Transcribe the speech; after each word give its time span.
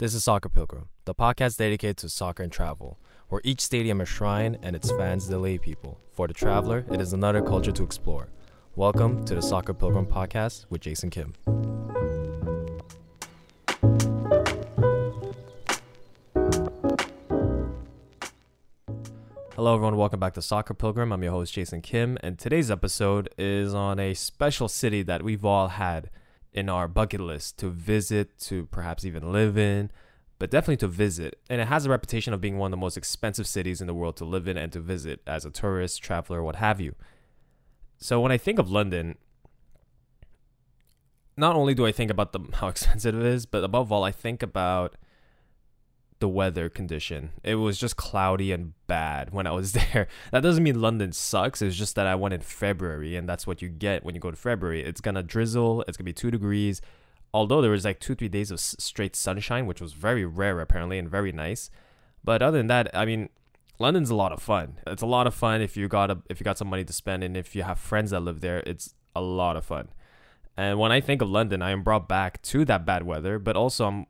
This 0.00 0.14
is 0.14 0.24
Soccer 0.24 0.48
Pilgrim, 0.48 0.88
the 1.04 1.14
podcast 1.14 1.58
dedicated 1.58 1.98
to 1.98 2.08
soccer 2.08 2.42
and 2.42 2.50
travel, 2.50 2.98
where 3.28 3.42
each 3.44 3.60
stadium 3.60 4.00
is 4.00 4.08
a 4.08 4.10
shrine 4.10 4.56
and 4.62 4.74
its 4.74 4.90
fans 4.92 5.28
the 5.28 5.36
lay 5.36 5.58
people. 5.58 6.00
For 6.14 6.26
the 6.26 6.32
traveler, 6.32 6.86
it 6.90 7.02
is 7.02 7.12
another 7.12 7.42
culture 7.42 7.70
to 7.70 7.82
explore. 7.82 8.30
Welcome 8.76 9.26
to 9.26 9.34
the 9.34 9.42
Soccer 9.42 9.74
Pilgrim 9.74 10.06
podcast 10.06 10.64
with 10.70 10.80
Jason 10.80 11.10
Kim. 11.10 11.34
Hello, 19.54 19.74
everyone. 19.74 19.98
Welcome 19.98 20.18
back 20.18 20.32
to 20.32 20.40
Soccer 20.40 20.72
Pilgrim. 20.72 21.12
I'm 21.12 21.22
your 21.22 21.32
host, 21.32 21.52
Jason 21.52 21.82
Kim, 21.82 22.16
and 22.22 22.38
today's 22.38 22.70
episode 22.70 23.28
is 23.36 23.74
on 23.74 24.00
a 24.00 24.14
special 24.14 24.68
city 24.68 25.02
that 25.02 25.22
we've 25.22 25.44
all 25.44 25.68
had 25.68 26.08
in 26.52 26.68
our 26.68 26.88
bucket 26.88 27.20
list 27.20 27.58
to 27.58 27.70
visit, 27.70 28.38
to 28.38 28.66
perhaps 28.66 29.04
even 29.04 29.32
live 29.32 29.56
in, 29.56 29.90
but 30.38 30.50
definitely 30.50 30.78
to 30.78 30.88
visit. 30.88 31.38
And 31.48 31.60
it 31.60 31.68
has 31.68 31.86
a 31.86 31.90
reputation 31.90 32.32
of 32.32 32.40
being 32.40 32.58
one 32.58 32.68
of 32.68 32.70
the 32.72 32.80
most 32.80 32.96
expensive 32.96 33.46
cities 33.46 33.80
in 33.80 33.86
the 33.86 33.94
world 33.94 34.16
to 34.16 34.24
live 34.24 34.48
in 34.48 34.56
and 34.56 34.72
to 34.72 34.80
visit 34.80 35.20
as 35.26 35.44
a 35.44 35.50
tourist, 35.50 36.02
traveler, 36.02 36.42
what 36.42 36.56
have 36.56 36.80
you. 36.80 36.94
So 37.98 38.20
when 38.20 38.32
I 38.32 38.38
think 38.38 38.58
of 38.58 38.70
London, 38.70 39.16
not 41.36 41.56
only 41.56 41.74
do 41.74 41.86
I 41.86 41.92
think 41.92 42.10
about 42.10 42.32
the 42.32 42.40
how 42.54 42.68
expensive 42.68 43.14
it 43.14 43.24
is, 43.24 43.46
but 43.46 43.64
above 43.64 43.92
all, 43.92 44.02
I 44.02 44.12
think 44.12 44.42
about 44.42 44.96
the 46.20 46.28
weather 46.28 46.68
condition. 46.68 47.30
It 47.42 47.56
was 47.56 47.78
just 47.78 47.96
cloudy 47.96 48.52
and 48.52 48.74
bad 48.86 49.32
when 49.32 49.46
I 49.46 49.50
was 49.50 49.72
there. 49.92 50.06
That 50.30 50.42
doesn't 50.42 50.62
mean 50.62 50.80
London 50.80 51.12
sucks. 51.12 51.60
It's 51.60 51.76
just 51.76 51.96
that 51.96 52.06
I 52.06 52.14
went 52.14 52.34
in 52.34 52.40
February, 52.40 53.16
and 53.16 53.28
that's 53.28 53.46
what 53.46 53.60
you 53.60 53.68
get 53.68 54.04
when 54.04 54.14
you 54.14 54.20
go 54.20 54.30
to 54.30 54.36
February. 54.36 54.82
It's 54.84 55.00
gonna 55.00 55.22
drizzle. 55.22 55.84
It's 55.88 55.96
gonna 55.96 56.04
be 56.04 56.12
two 56.12 56.30
degrees. 56.30 56.80
Although 57.32 57.62
there 57.62 57.70
was 57.70 57.84
like 57.84 58.00
two, 58.00 58.14
three 58.14 58.28
days 58.28 58.50
of 58.50 58.60
straight 58.60 59.14
sunshine, 59.16 59.66
which 59.66 59.80
was 59.80 59.92
very 59.92 60.24
rare 60.24 60.60
apparently 60.60 60.98
and 60.98 61.08
very 61.08 61.32
nice. 61.32 61.70
But 62.24 62.42
other 62.42 62.58
than 62.58 62.66
that, 62.66 62.90
I 62.94 63.04
mean, 63.04 63.28
London's 63.78 64.10
a 64.10 64.14
lot 64.14 64.32
of 64.32 64.42
fun. 64.42 64.78
It's 64.86 65.02
a 65.02 65.06
lot 65.06 65.26
of 65.26 65.34
fun 65.34 65.62
if 65.62 65.76
you 65.76 65.88
got 65.88 66.10
a, 66.10 66.18
if 66.28 66.40
you 66.40 66.44
got 66.44 66.58
some 66.58 66.68
money 66.68 66.84
to 66.84 66.92
spend, 66.92 67.24
and 67.24 67.36
if 67.36 67.56
you 67.56 67.62
have 67.62 67.78
friends 67.78 68.10
that 68.10 68.20
live 68.20 68.40
there, 68.40 68.62
it's 68.66 68.94
a 69.14 69.20
lot 69.20 69.56
of 69.56 69.64
fun. 69.64 69.88
And 70.56 70.78
when 70.78 70.92
I 70.92 71.00
think 71.00 71.22
of 71.22 71.30
London, 71.30 71.62
I 71.62 71.70
am 71.70 71.82
brought 71.82 72.08
back 72.08 72.42
to 72.42 72.64
that 72.66 72.84
bad 72.84 73.04
weather, 73.04 73.38
but 73.38 73.56
also 73.56 73.86
I'm 73.86 74.06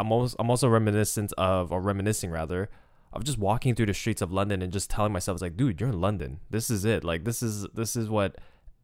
I'm 0.00 0.10
also 0.10 0.34
I'm 0.38 0.48
also 0.48 0.66
reminiscent 0.68 1.32
of 1.36 1.70
or 1.72 1.80
reminiscing 1.80 2.30
rather 2.30 2.70
of 3.12 3.22
just 3.22 3.38
walking 3.38 3.74
through 3.74 3.86
the 3.86 3.94
streets 3.94 4.22
of 4.22 4.32
London 4.32 4.62
and 4.62 4.72
just 4.72 4.88
telling 4.88 5.12
myself 5.12 5.42
like, 5.42 5.56
dude, 5.56 5.80
you're 5.80 5.90
in 5.90 6.00
London. 6.00 6.40
This 6.48 6.70
is 6.70 6.86
it. 6.86 7.04
Like 7.04 7.24
this 7.24 7.42
is 7.42 7.66
this 7.74 7.96
is 7.96 8.08
what 8.08 8.36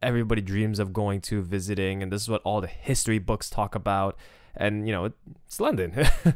everybody 0.03 0.41
dreams 0.41 0.77
of 0.77 0.93
going 0.93 1.19
to 1.19 1.41
visiting 1.41 2.03
and 2.03 2.11
this 2.11 2.21
is 2.21 2.29
what 2.29 2.41
all 2.43 2.61
the 2.61 2.67
history 2.67 3.17
books 3.17 3.49
talk 3.49 3.73
about. 3.73 4.15
And 4.55 4.87
you 4.87 4.93
know 4.93 5.11
it's 5.45 5.59
london. 5.59 5.93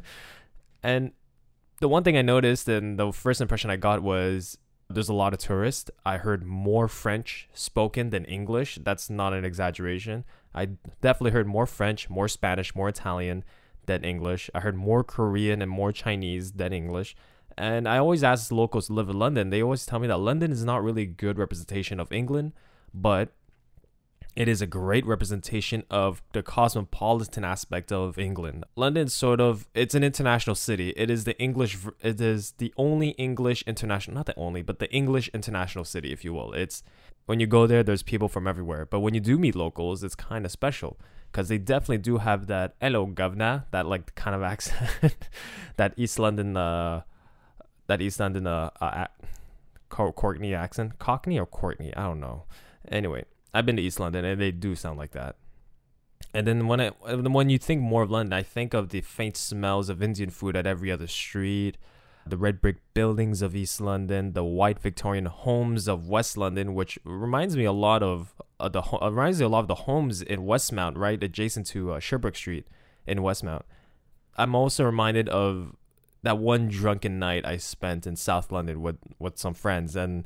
And 0.83 1.11
the 1.79 1.87
one 1.87 2.03
thing 2.03 2.17
i 2.17 2.23
noticed 2.23 2.67
and 2.67 2.97
the 2.97 3.11
first 3.11 3.39
impression 3.39 3.69
i 3.69 3.75
got 3.75 4.01
was 4.01 4.57
there's 4.89 5.09
a 5.09 5.13
lot 5.13 5.31
of 5.31 5.39
tourists. 5.39 5.91
I 6.03 6.17
heard 6.17 6.43
more 6.43 6.87
french 6.87 7.47
spoken 7.53 8.09
than 8.09 8.25
english. 8.25 8.79
That's 8.81 9.11
not 9.11 9.31
an 9.33 9.45
exaggeration. 9.45 10.25
I 10.55 10.69
definitely 11.01 11.31
heard 11.31 11.45
more 11.45 11.67
french 11.67 12.09
more 12.09 12.27
spanish 12.27 12.73
more 12.73 12.89
italian 12.89 13.43
than 13.85 14.03
English. 14.03 14.49
I 14.53 14.59
heard 14.59 14.75
more 14.75 15.03
Korean 15.03 15.61
and 15.61 15.71
more 15.71 15.91
Chinese 15.91 16.53
than 16.53 16.73
English. 16.73 17.15
And 17.57 17.87
I 17.87 17.97
always 17.97 18.23
ask 18.23 18.51
locals 18.51 18.87
who 18.87 18.93
live 18.93 19.09
in 19.09 19.19
London, 19.19 19.49
they 19.49 19.61
always 19.61 19.85
tell 19.85 19.99
me 19.99 20.07
that 20.07 20.17
London 20.17 20.51
is 20.51 20.63
not 20.63 20.83
really 20.83 21.03
a 21.03 21.05
good 21.05 21.37
representation 21.37 21.99
of 21.99 22.11
England, 22.11 22.53
but 22.93 23.33
it 24.35 24.47
is 24.47 24.61
a 24.61 24.67
great 24.67 25.05
representation 25.05 25.83
of 25.89 26.21
the 26.31 26.41
cosmopolitan 26.41 27.43
aspect 27.43 27.91
of 27.91 28.17
England. 28.17 28.63
London 28.75 29.09
sort 29.09 29.41
of 29.41 29.67
it's 29.73 29.93
an 29.93 30.03
international 30.03 30.55
city. 30.55 30.89
It 30.95 31.09
is 31.09 31.25
the 31.25 31.37
English 31.39 31.77
it 32.01 32.21
is 32.21 32.53
the 32.53 32.73
only 32.77 33.09
English 33.11 33.63
international 33.63 34.15
not 34.15 34.25
the 34.25 34.37
only, 34.37 34.61
but 34.61 34.79
the 34.79 34.91
English 34.91 35.29
international 35.33 35.85
city 35.85 36.13
if 36.13 36.23
you 36.23 36.33
will. 36.33 36.53
It's 36.53 36.83
when 37.25 37.39
you 37.39 37.47
go 37.47 37.67
there 37.67 37.83
there's 37.83 38.03
people 38.03 38.29
from 38.29 38.47
everywhere, 38.47 38.85
but 38.85 39.01
when 39.01 39.13
you 39.13 39.19
do 39.19 39.37
meet 39.37 39.55
locals 39.55 40.03
it's 40.03 40.15
kind 40.15 40.45
of 40.45 40.51
special 40.51 40.97
because 41.31 41.47
they 41.47 41.57
definitely 41.57 41.97
do 41.97 42.17
have 42.17 42.47
that 42.47 42.75
hello 42.81 43.05
governor 43.05 43.65
that 43.71 43.85
like 43.85 44.13
kind 44.15 44.35
of 44.35 44.43
accent 44.53 45.15
that 45.77 45.93
east 45.97 46.19
london 46.19 46.57
uh 46.57 47.01
that 47.87 48.01
east 48.01 48.19
london 48.19 48.45
uh, 48.45 48.69
uh 48.81 49.07
courtney 49.89 50.53
accent 50.53 50.99
cockney 50.99 51.39
or 51.39 51.45
courtney 51.45 51.93
i 51.95 52.03
don't 52.03 52.19
know 52.19 52.43
anyway 52.89 53.23
i've 53.53 53.65
been 53.65 53.75
to 53.75 53.81
east 53.81 53.99
london 53.99 54.25
and 54.25 54.39
they 54.39 54.51
do 54.51 54.75
sound 54.75 54.97
like 54.97 55.11
that 55.11 55.35
and 56.33 56.47
then 56.47 56.67
when 56.67 56.79
I 56.79 56.89
when 56.89 57.49
you 57.49 57.57
think 57.57 57.81
more 57.81 58.03
of 58.03 58.11
London, 58.11 58.33
I 58.33 58.43
think 58.43 58.73
of 58.73 58.89
the 58.89 59.01
faint 59.01 59.35
smells 59.35 59.89
of 59.89 60.01
Indian 60.01 60.29
food 60.29 60.55
at 60.55 60.65
every 60.65 60.91
other 60.91 61.07
street, 61.07 61.77
the 62.25 62.37
red 62.37 62.61
brick 62.61 62.77
buildings 62.93 63.41
of 63.41 63.55
East 63.55 63.81
London, 63.81 64.33
the 64.33 64.43
white 64.43 64.79
Victorian 64.79 65.25
homes 65.25 65.87
of 65.87 66.07
West 66.07 66.37
London, 66.37 66.73
which 66.73 66.97
reminds 67.03 67.57
me 67.57 67.65
a 67.65 67.71
lot 67.71 68.01
of 68.01 68.33
uh, 68.59 68.69
the 68.69 68.81
uh, 68.81 69.09
reminds 69.09 69.39
me 69.39 69.45
a 69.45 69.49
lot 69.49 69.59
of 69.59 69.67
the 69.67 69.75
homes 69.75 70.21
in 70.21 70.41
Westmount, 70.41 70.97
right 70.97 71.21
adjacent 71.21 71.67
to 71.67 71.93
uh, 71.93 71.99
Sherbrooke 71.99 72.35
Street 72.35 72.67
in 73.05 73.19
Westmount. 73.19 73.63
I'm 74.37 74.55
also 74.55 74.85
reminded 74.85 75.27
of 75.27 75.75
that 76.23 76.37
one 76.37 76.69
drunken 76.69 77.19
night 77.19 77.45
I 77.45 77.57
spent 77.57 78.07
in 78.07 78.15
South 78.15 78.51
London 78.51 78.81
with 78.81 78.97
with 79.19 79.37
some 79.37 79.53
friends, 79.53 79.95
and 79.95 80.25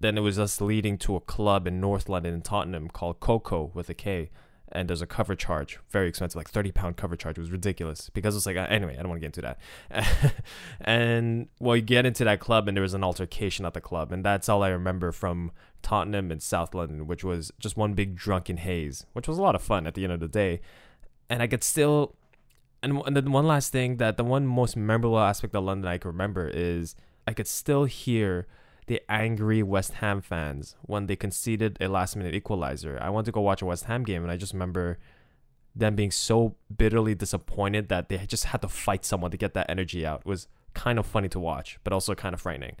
then 0.00 0.16
it 0.16 0.22
was 0.22 0.38
us 0.38 0.60
leading 0.60 0.98
to 0.98 1.16
a 1.16 1.20
club 1.20 1.66
in 1.66 1.80
North 1.80 2.08
London 2.08 2.34
in 2.34 2.42
Tottenham 2.42 2.88
called 2.88 3.20
Coco 3.20 3.70
with 3.74 3.88
a 3.88 3.94
K 3.94 4.30
and 4.70 4.88
there's 4.88 5.02
a 5.02 5.06
cover 5.06 5.34
charge, 5.34 5.78
very 5.90 6.08
expensive, 6.08 6.36
like 6.36 6.48
30 6.48 6.72
pound 6.72 6.96
cover 6.96 7.16
charge. 7.16 7.38
It 7.38 7.40
was 7.40 7.50
ridiculous 7.50 8.10
because 8.10 8.36
it's 8.36 8.46
like, 8.46 8.56
uh, 8.56 8.66
anyway, 8.68 8.94
I 8.94 9.02
don't 9.02 9.08
want 9.08 9.20
to 9.22 9.28
get 9.28 9.38
into 9.38 9.56
that. 9.90 10.34
and 10.80 11.48
well, 11.58 11.76
you 11.76 11.82
get 11.82 12.06
into 12.06 12.24
that 12.24 12.40
club 12.40 12.68
and 12.68 12.76
there 12.76 12.82
was 12.82 12.94
an 12.94 13.04
altercation 13.04 13.64
at 13.64 13.74
the 13.74 13.80
club. 13.80 14.12
And 14.12 14.24
that's 14.24 14.48
all 14.48 14.62
I 14.62 14.68
remember 14.68 15.12
from 15.12 15.52
Tottenham 15.82 16.30
and 16.30 16.42
South 16.42 16.74
London, 16.74 17.06
which 17.06 17.24
was 17.24 17.50
just 17.58 17.76
one 17.76 17.94
big 17.94 18.14
drunken 18.16 18.58
haze, 18.58 19.06
which 19.12 19.28
was 19.28 19.38
a 19.38 19.42
lot 19.42 19.54
of 19.54 19.62
fun 19.62 19.86
at 19.86 19.94
the 19.94 20.04
end 20.04 20.12
of 20.12 20.20
the 20.20 20.28
day. 20.28 20.60
And 21.30 21.42
I 21.42 21.46
could 21.46 21.64
still, 21.64 22.14
and, 22.82 23.02
and 23.06 23.16
then 23.16 23.32
one 23.32 23.46
last 23.46 23.72
thing 23.72 23.96
that 23.96 24.16
the 24.16 24.24
one 24.24 24.46
most 24.46 24.76
memorable 24.76 25.18
aspect 25.18 25.54
of 25.54 25.64
London 25.64 25.90
I 25.90 25.98
can 25.98 26.10
remember 26.10 26.48
is 26.48 26.94
I 27.26 27.32
could 27.32 27.46
still 27.46 27.84
hear 27.84 28.46
the 28.88 29.00
angry 29.08 29.62
West 29.62 29.94
Ham 29.94 30.20
fans 30.20 30.74
when 30.82 31.06
they 31.06 31.14
conceded 31.14 31.78
a 31.80 31.88
last 31.88 32.16
minute 32.16 32.34
equalizer. 32.34 32.98
I 33.00 33.10
went 33.10 33.26
to 33.26 33.32
go 33.32 33.40
watch 33.40 33.62
a 33.62 33.66
West 33.66 33.84
Ham 33.84 34.02
game 34.02 34.22
and 34.22 34.32
I 34.32 34.36
just 34.36 34.52
remember 34.52 34.98
them 35.76 35.94
being 35.94 36.10
so 36.10 36.56
bitterly 36.74 37.14
disappointed 37.14 37.88
that 37.88 38.08
they 38.08 38.18
just 38.26 38.46
had 38.46 38.62
to 38.62 38.68
fight 38.68 39.04
someone 39.04 39.30
to 39.30 39.36
get 39.36 39.54
that 39.54 39.70
energy 39.70 40.04
out. 40.04 40.20
It 40.20 40.26
was 40.26 40.48
kind 40.74 40.98
of 40.98 41.06
funny 41.06 41.28
to 41.28 41.38
watch, 41.38 41.78
but 41.84 41.92
also 41.92 42.14
kind 42.14 42.34
of 42.34 42.40
frightening. 42.40 42.76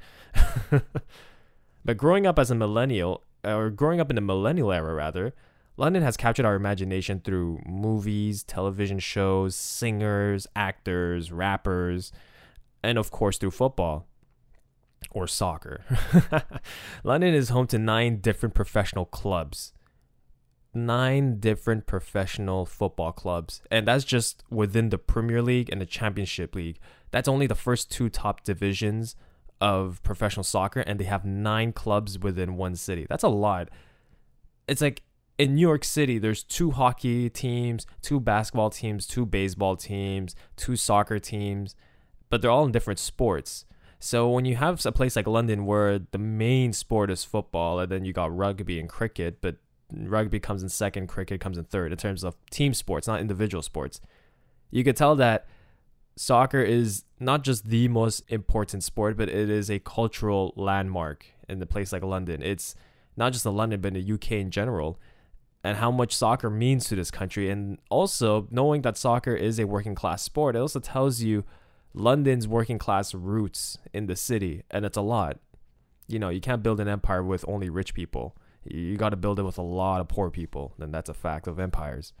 but 1.84 1.96
growing 1.96 2.26
up 2.26 2.38
as 2.38 2.50
a 2.50 2.54
millennial, 2.54 3.22
or 3.44 3.70
growing 3.70 4.00
up 4.00 4.10
in 4.10 4.16
the 4.16 4.22
millennial 4.22 4.72
era 4.72 4.94
rather, 4.94 5.34
London 5.76 6.02
has 6.02 6.16
captured 6.16 6.46
our 6.46 6.56
imagination 6.56 7.20
through 7.20 7.60
movies, 7.66 8.42
television 8.42 8.98
shows, 8.98 9.54
singers, 9.54 10.46
actors, 10.56 11.30
rappers, 11.30 12.12
and 12.82 12.98
of 12.98 13.10
course 13.10 13.38
through 13.38 13.52
football 13.52 14.06
or 15.10 15.26
soccer. 15.26 15.84
London 17.04 17.34
is 17.34 17.48
home 17.48 17.66
to 17.68 17.78
nine 17.78 18.20
different 18.20 18.54
professional 18.54 19.04
clubs. 19.04 19.72
Nine 20.74 21.40
different 21.40 21.86
professional 21.86 22.66
football 22.66 23.12
clubs. 23.12 23.62
And 23.70 23.88
that's 23.88 24.04
just 24.04 24.44
within 24.50 24.90
the 24.90 24.98
Premier 24.98 25.42
League 25.42 25.70
and 25.70 25.80
the 25.80 25.86
Championship 25.86 26.54
League. 26.54 26.78
That's 27.10 27.28
only 27.28 27.46
the 27.46 27.54
first 27.54 27.90
two 27.90 28.08
top 28.10 28.44
divisions 28.44 29.16
of 29.60 30.02
professional 30.02 30.44
soccer, 30.44 30.80
and 30.80 31.00
they 31.00 31.04
have 31.04 31.24
nine 31.24 31.72
clubs 31.72 32.18
within 32.18 32.56
one 32.56 32.76
city. 32.76 33.06
That's 33.08 33.24
a 33.24 33.28
lot. 33.28 33.68
It's 34.68 34.80
like 34.80 35.02
in 35.38 35.54
New 35.54 35.62
York 35.62 35.84
City, 35.84 36.18
there's 36.18 36.42
two 36.42 36.72
hockey 36.72 37.30
teams, 37.30 37.86
two 38.02 38.20
basketball 38.20 38.70
teams, 38.70 39.06
two 39.06 39.24
baseball 39.24 39.76
teams, 39.76 40.34
two 40.56 40.76
soccer 40.76 41.18
teams, 41.18 41.74
but 42.28 42.42
they're 42.42 42.50
all 42.50 42.64
in 42.64 42.72
different 42.72 42.98
sports. 42.98 43.64
So 43.98 44.28
when 44.28 44.44
you 44.44 44.56
have 44.56 44.84
a 44.86 44.92
place 44.92 45.16
like 45.16 45.26
London 45.26 45.66
where 45.66 45.98
the 45.98 46.18
main 46.18 46.72
sport 46.72 47.10
is 47.10 47.24
football, 47.24 47.80
and 47.80 47.90
then 47.90 48.04
you 48.04 48.12
got 48.12 48.36
rugby 48.36 48.78
and 48.78 48.88
cricket, 48.88 49.40
but 49.40 49.56
rugby 49.92 50.38
comes 50.38 50.62
in 50.62 50.68
second, 50.68 51.08
cricket 51.08 51.40
comes 51.40 51.58
in 51.58 51.64
third 51.64 51.92
in 51.92 51.98
terms 51.98 52.22
of 52.22 52.36
team 52.50 52.74
sports, 52.74 53.06
not 53.08 53.20
individual 53.20 53.62
sports. 53.62 54.00
You 54.70 54.84
could 54.84 54.96
tell 54.96 55.16
that 55.16 55.46
soccer 56.14 56.60
is 56.60 57.04
not 57.18 57.42
just 57.42 57.68
the 57.68 57.88
most 57.88 58.22
important 58.28 58.82
sport, 58.84 59.16
but 59.16 59.28
it 59.28 59.50
is 59.50 59.70
a 59.70 59.78
cultural 59.78 60.52
landmark 60.56 61.26
in 61.48 61.60
a 61.62 61.66
place 61.66 61.92
like 61.92 62.02
London. 62.02 62.42
It's 62.42 62.74
not 63.16 63.32
just 63.32 63.46
in 63.46 63.56
London, 63.56 63.80
but 63.80 63.96
in 63.96 64.06
the 64.06 64.12
UK 64.12 64.32
in 64.32 64.50
general, 64.50 65.00
and 65.64 65.78
how 65.78 65.90
much 65.90 66.14
soccer 66.14 66.50
means 66.50 66.86
to 66.86 66.96
this 66.96 67.10
country. 67.10 67.50
And 67.50 67.78
also 67.90 68.46
knowing 68.50 68.82
that 68.82 68.96
soccer 68.96 69.34
is 69.34 69.58
a 69.58 69.66
working 69.66 69.94
class 69.94 70.22
sport, 70.22 70.54
it 70.54 70.60
also 70.60 70.78
tells 70.78 71.20
you 71.20 71.44
London's 71.94 72.46
working 72.46 72.78
class 72.78 73.14
roots 73.14 73.78
in 73.92 74.06
the 74.06 74.16
city, 74.16 74.62
and 74.70 74.84
it's 74.84 74.96
a 74.96 75.02
lot. 75.02 75.38
You 76.06 76.18
know, 76.18 76.28
you 76.28 76.40
can't 76.40 76.62
build 76.62 76.80
an 76.80 76.88
empire 76.88 77.22
with 77.22 77.44
only 77.48 77.68
rich 77.68 77.94
people. 77.94 78.36
You 78.64 78.96
got 78.96 79.10
to 79.10 79.16
build 79.16 79.38
it 79.38 79.44
with 79.44 79.58
a 79.58 79.62
lot 79.62 80.00
of 80.00 80.08
poor 80.08 80.30
people, 80.30 80.74
and 80.78 80.92
that's 80.92 81.08
a 81.08 81.14
fact 81.14 81.46
of 81.46 81.58
empires. 81.58 82.12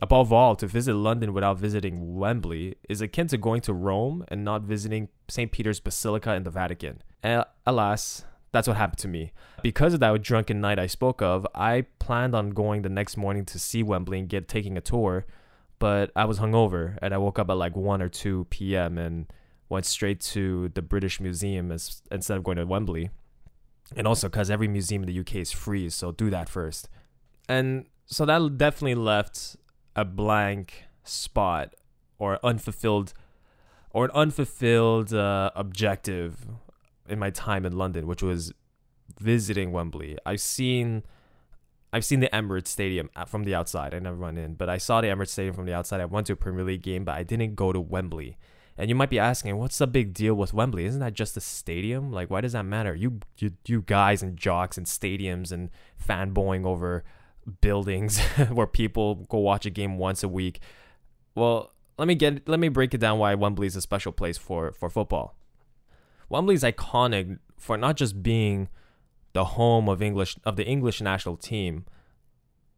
Above 0.00 0.32
all, 0.32 0.56
to 0.56 0.66
visit 0.66 0.94
London 0.94 1.34
without 1.34 1.58
visiting 1.58 2.16
Wembley 2.16 2.76
is 2.88 3.00
akin 3.00 3.26
to 3.28 3.36
going 3.36 3.60
to 3.62 3.74
Rome 3.74 4.24
and 4.28 4.42
not 4.42 4.62
visiting 4.62 5.08
St. 5.28 5.52
Peter's 5.52 5.80
Basilica 5.80 6.30
and 6.30 6.46
the 6.46 6.50
Vatican. 6.50 7.02
And 7.22 7.44
alas, 7.66 8.24
that's 8.52 8.66
what 8.66 8.78
happened 8.78 8.98
to 8.98 9.08
me. 9.08 9.32
Because 9.62 9.92
of 9.92 10.00
that 10.00 10.22
drunken 10.22 10.60
night 10.60 10.78
I 10.78 10.86
spoke 10.86 11.20
of, 11.20 11.46
I 11.54 11.86
planned 11.98 12.34
on 12.34 12.50
going 12.50 12.82
the 12.82 12.88
next 12.88 13.16
morning 13.16 13.44
to 13.46 13.58
see 13.58 13.82
Wembley 13.82 14.18
and 14.18 14.28
get 14.28 14.48
taking 14.48 14.78
a 14.78 14.80
tour, 14.80 15.26
but 15.82 16.12
I 16.14 16.26
was 16.26 16.38
hungover 16.38 16.96
and 17.02 17.12
I 17.12 17.18
woke 17.18 17.40
up 17.40 17.50
at 17.50 17.56
like 17.56 17.74
1 17.74 18.00
or 18.00 18.08
2 18.08 18.46
p.m. 18.50 18.98
and 18.98 19.26
went 19.68 19.84
straight 19.84 20.20
to 20.20 20.68
the 20.68 20.80
British 20.80 21.18
Museum 21.18 21.72
as, 21.72 22.02
instead 22.08 22.36
of 22.36 22.44
going 22.44 22.56
to 22.58 22.64
Wembley. 22.64 23.10
And 23.96 24.06
also 24.06 24.28
because 24.28 24.48
every 24.48 24.68
museum 24.68 25.02
in 25.02 25.08
the 25.08 25.18
UK 25.18 25.34
is 25.36 25.50
free, 25.50 25.90
so 25.90 26.12
do 26.12 26.30
that 26.30 26.48
first. 26.48 26.88
And 27.48 27.86
so 28.06 28.24
that 28.24 28.58
definitely 28.58 28.94
left 28.94 29.56
a 29.96 30.04
blank 30.04 30.84
spot 31.02 31.74
or 32.16 32.38
unfulfilled 32.44 33.12
or 33.90 34.04
an 34.04 34.12
unfulfilled 34.14 35.12
uh, 35.12 35.50
objective 35.56 36.46
in 37.08 37.18
my 37.18 37.30
time 37.30 37.66
in 37.66 37.76
London, 37.76 38.06
which 38.06 38.22
was 38.22 38.52
visiting 39.18 39.72
Wembley. 39.72 40.16
I've 40.24 40.40
seen 40.40 41.02
I've 41.92 42.04
seen 42.04 42.20
the 42.20 42.30
Emirates 42.32 42.68
Stadium 42.68 43.10
from 43.26 43.44
the 43.44 43.54
outside. 43.54 43.92
I 43.92 43.98
never 43.98 44.16
went 44.16 44.38
in, 44.38 44.54
but 44.54 44.68
I 44.68 44.78
saw 44.78 45.00
the 45.00 45.08
Emirates 45.08 45.28
Stadium 45.28 45.54
from 45.54 45.66
the 45.66 45.74
outside. 45.74 46.00
I 46.00 46.06
went 46.06 46.26
to 46.28 46.32
a 46.32 46.36
Premier 46.36 46.64
League 46.64 46.82
game, 46.82 47.04
but 47.04 47.16
I 47.16 47.22
didn't 47.22 47.54
go 47.54 47.72
to 47.72 47.80
Wembley. 47.80 48.38
And 48.78 48.88
you 48.88 48.94
might 48.94 49.10
be 49.10 49.18
asking, 49.18 49.58
what's 49.58 49.76
the 49.76 49.86
big 49.86 50.14
deal 50.14 50.34
with 50.34 50.54
Wembley? 50.54 50.86
Isn't 50.86 51.00
that 51.00 51.12
just 51.12 51.36
a 51.36 51.40
stadium? 51.40 52.10
Like, 52.10 52.30
why 52.30 52.40
does 52.40 52.52
that 52.52 52.64
matter? 52.64 52.94
You, 52.94 53.20
you, 53.36 53.52
you 53.66 53.82
guys 53.82 54.22
and 54.22 54.38
jocks 54.38 54.78
and 54.78 54.86
stadiums 54.86 55.52
and 55.52 55.68
fanboying 56.02 56.64
over 56.64 57.04
buildings 57.60 58.18
where 58.50 58.66
people 58.66 59.16
go 59.16 59.38
watch 59.38 59.66
a 59.66 59.70
game 59.70 59.98
once 59.98 60.22
a 60.22 60.28
week. 60.28 60.60
Well, 61.34 61.72
let 61.98 62.08
me 62.08 62.14
get 62.14 62.48
let 62.48 62.58
me 62.58 62.68
break 62.68 62.94
it 62.94 62.98
down 62.98 63.18
why 63.18 63.34
Wembley 63.34 63.66
is 63.66 63.76
a 63.76 63.80
special 63.80 64.12
place 64.12 64.38
for 64.38 64.72
for 64.72 64.88
football. 64.88 65.36
Wembley 66.28 66.54
is 66.54 66.62
iconic 66.62 67.38
for 67.58 67.76
not 67.76 67.96
just 67.96 68.22
being 68.22 68.68
the 69.32 69.44
home 69.44 69.88
of 69.88 70.02
English 70.02 70.36
of 70.44 70.56
the 70.56 70.64
English 70.64 71.00
national 71.00 71.36
team. 71.36 71.84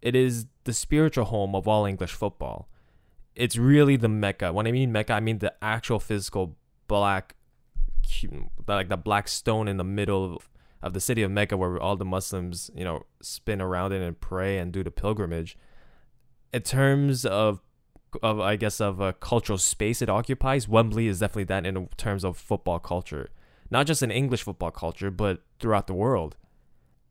It 0.01 0.15
is 0.15 0.47
the 0.65 0.73
spiritual 0.73 1.27
home 1.27 1.55
of 1.55 1.67
all 1.67 1.87
English 1.87 2.13
football. 2.13 2.69
It's 3.35 3.57
really 3.57 3.97
the 3.97 4.09
mecca. 4.09 4.53
When 4.53 4.67
I 4.67 4.73
mean 4.73 4.93
mecca, 4.93 5.15
I 5.15 5.21
mean 5.21 5.39
the 5.39 5.55
actual 5.63 5.99
physical 5.99 6.57
black, 6.87 7.35
like 8.69 8.89
the 8.89 8.97
black 8.97 9.29
stone 9.29 9.67
in 9.67 9.77
the 9.77 9.85
middle 9.85 10.41
of 10.85 10.93
the 10.93 11.01
city 11.01 11.23
of 11.23 11.31
Mecca, 11.31 11.57
where 11.57 11.81
all 11.81 11.97
the 11.97 12.05
Muslims, 12.05 12.71
you 12.75 12.85
know, 12.85 13.07
spin 13.23 13.61
around 13.63 13.93
it 13.93 14.03
and 14.03 14.21
pray 14.21 14.59
and 14.59 14.71
do 14.71 14.85
the 14.85 14.91
pilgrimage. 14.91 15.57
In 16.53 16.61
terms 16.61 17.25
of, 17.25 17.61
of 18.23 18.39
I 18.39 18.57
guess 18.57 18.83
of 18.83 19.01
a 19.01 19.15
cultural 19.15 19.59
space 19.59 20.03
it 20.03 20.11
occupies, 20.11 20.69
Wembley 20.69 21.09
is 21.09 21.21
definitely 21.21 21.45
that 21.45 21.65
in 21.65 21.89
terms 21.97 22.23
of 22.23 22.37
football 22.37 22.79
culture, 22.79 23.31
not 23.71 23.87
just 23.87 24.03
in 24.03 24.11
English 24.11 24.43
football 24.43 24.71
culture, 24.71 25.11
but 25.11 25.43
throughout 25.59 25.87
the 25.87 25.95
world. 25.95 26.37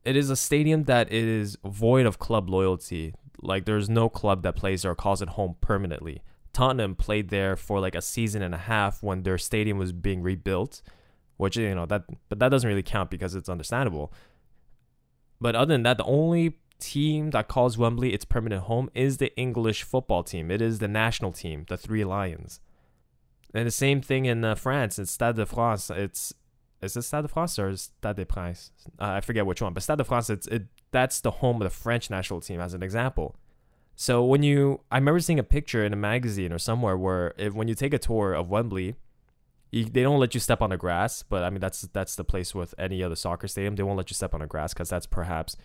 It 0.06 0.16
is 0.16 0.30
a 0.30 0.36
stadium 0.36 0.84
that 0.84 1.12
is 1.12 1.58
void 1.66 2.06
of 2.06 2.20
club 2.20 2.50
loyalty. 2.50 3.14
Like 3.42 3.66
there's 3.66 3.90
no 3.90 4.10
club 4.10 4.44
that 4.44 4.56
plays 4.56 4.82
there 4.82 4.92
or 4.92 4.96
calls 4.96 5.22
it 5.22 5.30
home 5.30 5.56
permanently. 5.62 6.22
Tottenham 6.52 6.96
played 6.96 7.30
there 7.30 7.56
for 7.56 7.80
like 7.80 7.96
a 7.96 8.02
season 8.02 8.42
and 8.42 8.54
a 8.54 8.60
half 8.60 9.02
when 9.02 9.24
their 9.24 9.38
stadium 9.38 9.78
was 9.78 9.92
being 9.92 10.22
rebuilt 10.22 10.82
which 11.38 11.58
you 11.58 11.74
know 11.74 11.86
that 11.86 12.06
but 12.30 12.40
that 12.40 12.50
doesn't 12.50 12.68
really 12.68 12.84
count 12.84 13.10
because 13.10 13.36
it's 13.36 13.50
understandable. 13.50 14.14
But 15.42 15.56
other 15.56 15.74
than 15.74 15.84
that, 15.84 15.98
the 15.98 16.06
only 16.06 16.58
team 16.80 17.32
that 17.32 17.48
calls 17.48 17.78
Wembley 17.78 18.14
its 18.14 18.24
permanent 18.24 18.64
home 18.64 18.90
is 18.94 19.18
the 19.18 19.36
English 19.38 19.84
football 19.84 20.24
team. 20.24 20.50
It 20.50 20.62
is 20.62 20.80
the 20.80 20.88
national 20.88 21.34
team, 21.34 21.66
the 21.68 21.76
Three 21.76 22.06
Lions. 22.06 22.62
And 23.54 23.68
the 23.68 23.72
same 23.72 24.02
thing 24.02 24.26
in 24.26 24.44
uh, 24.46 24.56
France. 24.56 24.98
It's 24.98 25.12
Stade 25.12 25.36
de 25.36 25.46
France. 25.46 25.90
It's 25.90 26.34
is 26.84 26.98
it 26.98 27.04
Stade 27.04 27.24
de 27.24 27.28
France 27.28 27.58
or 27.58 27.76
Stade 27.76 28.16
de 28.16 28.26
France? 28.26 28.72
Uh, 29.00 29.14
I 29.18 29.22
forget 29.22 29.46
which 29.46 29.62
one. 29.62 29.74
But 29.74 29.84
Stade 29.84 29.98
de 29.98 30.04
France, 30.04 30.30
it's 30.30 30.48
it. 30.48 30.64
That's 30.92 31.22
the 31.22 31.32
home 31.32 31.62
of 31.62 31.64
the 31.64 31.76
French 31.76 32.10
national 32.10 32.42
team, 32.42 32.60
as 32.60 32.74
an 32.74 32.84
example. 32.84 33.36
So 33.96 34.24
when 34.24 34.44
you, 34.44 34.82
I 34.92 34.98
remember 34.98 35.20
seeing 35.20 35.40
a 35.40 35.44
picture 35.44 35.84
in 35.84 35.94
a 35.94 35.96
magazine 35.96 36.52
or 36.52 36.58
somewhere 36.60 36.98
where 36.98 37.34
if, 37.38 37.54
when 37.54 37.68
you 37.68 37.76
take 37.76 37.94
a 37.94 38.00
tour 38.00 38.34
of 38.34 38.50
Wembley, 38.50 38.96
you, 39.72 39.86
they 39.86 40.04
don't 40.04 40.20
let 40.20 40.34
you 40.34 40.40
step 40.40 40.62
on 40.62 40.72
the 40.72 40.78
grass, 40.78 41.24
but 41.24 41.44
I 41.44 41.50
mean 41.50 41.60
that's 41.60 41.82
that's 41.94 42.16
the 42.16 42.24
place 42.24 42.54
with 42.54 42.76
any 42.78 43.04
other 43.04 43.16
soccer 43.16 43.48
stadium. 43.48 43.76
They 43.76 43.84
won't 43.84 43.98
let 43.98 44.10
you 44.10 44.16
step 44.16 44.34
on 44.34 44.42
the 44.42 44.48
grass 44.48 44.74
because 44.74 44.90
that's 44.90 45.06
perhaps 45.06 45.58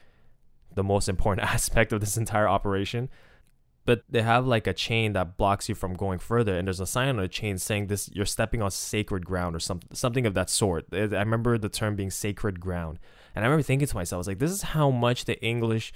the 0.74 0.84
most 0.84 1.08
important 1.08 1.46
aspect 1.54 1.92
of 1.92 2.00
this 2.00 2.16
entire 2.16 2.48
operation. 2.48 3.08
But 3.88 4.02
they 4.06 4.20
have 4.20 4.46
like 4.46 4.66
a 4.66 4.74
chain 4.74 5.14
that 5.14 5.38
blocks 5.38 5.66
you 5.66 5.74
from 5.74 5.94
going 5.94 6.18
further, 6.18 6.58
and 6.58 6.68
there's 6.68 6.78
a 6.78 6.86
sign 6.86 7.08
on 7.08 7.16
the 7.16 7.26
chain 7.26 7.56
saying 7.56 7.86
this: 7.86 8.10
you're 8.12 8.26
stepping 8.26 8.60
on 8.60 8.70
sacred 8.70 9.24
ground 9.24 9.56
or 9.56 9.60
something, 9.60 9.88
something 9.94 10.26
of 10.26 10.34
that 10.34 10.50
sort. 10.50 10.84
I 10.92 10.98
remember 10.98 11.56
the 11.56 11.70
term 11.70 11.96
being 11.96 12.10
sacred 12.10 12.60
ground, 12.60 12.98
and 13.34 13.42
I 13.42 13.48
remember 13.48 13.62
thinking 13.62 13.88
to 13.88 13.96
myself, 13.96 14.26
like, 14.26 14.40
this 14.40 14.50
is 14.50 14.60
how 14.76 14.90
much 14.90 15.24
the 15.24 15.42
English 15.42 15.94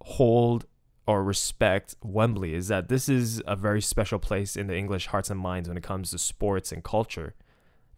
hold 0.00 0.64
or 1.06 1.22
respect 1.22 1.96
Wembley 2.02 2.54
is 2.54 2.68
that 2.68 2.88
this 2.88 3.10
is 3.10 3.42
a 3.46 3.56
very 3.56 3.82
special 3.82 4.18
place 4.18 4.56
in 4.56 4.66
the 4.66 4.76
English 4.78 5.08
hearts 5.08 5.28
and 5.28 5.38
minds 5.38 5.68
when 5.68 5.76
it 5.76 5.82
comes 5.82 6.12
to 6.12 6.18
sports 6.18 6.72
and 6.72 6.82
culture. 6.82 7.34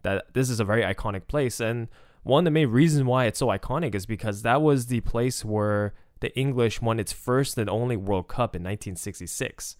That 0.02 0.34
this 0.34 0.50
is 0.50 0.58
a 0.58 0.64
very 0.64 0.82
iconic 0.82 1.28
place. 1.28 1.60
And 1.60 1.86
one 2.24 2.40
of 2.40 2.46
the 2.46 2.50
main 2.50 2.70
reasons 2.70 3.04
why 3.04 3.26
it's 3.26 3.38
so 3.38 3.46
iconic 3.46 3.94
is 3.94 4.06
because 4.06 4.42
that 4.42 4.60
was 4.60 4.86
the 4.86 5.02
place 5.02 5.44
where 5.44 5.94
the 6.20 6.36
English 6.38 6.82
won 6.82 6.98
its 7.00 7.12
first 7.12 7.56
and 7.58 7.70
only 7.70 7.96
World 7.96 8.28
Cup 8.28 8.54
in 8.54 8.62
1966. 8.62 9.76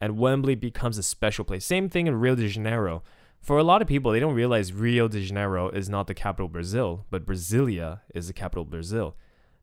And 0.00 0.18
Wembley 0.18 0.54
becomes 0.54 0.98
a 0.98 1.02
special 1.02 1.44
place. 1.44 1.64
Same 1.64 1.88
thing 1.88 2.06
in 2.06 2.14
Rio 2.14 2.34
de 2.34 2.48
Janeiro. 2.48 3.02
For 3.40 3.58
a 3.58 3.64
lot 3.64 3.82
of 3.82 3.88
people, 3.88 4.12
they 4.12 4.20
don't 4.20 4.34
realize 4.34 4.72
Rio 4.72 5.08
de 5.08 5.22
Janeiro 5.22 5.68
is 5.70 5.88
not 5.88 6.06
the 6.06 6.14
capital 6.14 6.46
of 6.46 6.52
Brazil, 6.52 7.06
but 7.10 7.26
Brasilia 7.26 8.00
is 8.14 8.26
the 8.26 8.32
capital 8.32 8.62
of 8.62 8.70
Brazil. 8.70 9.16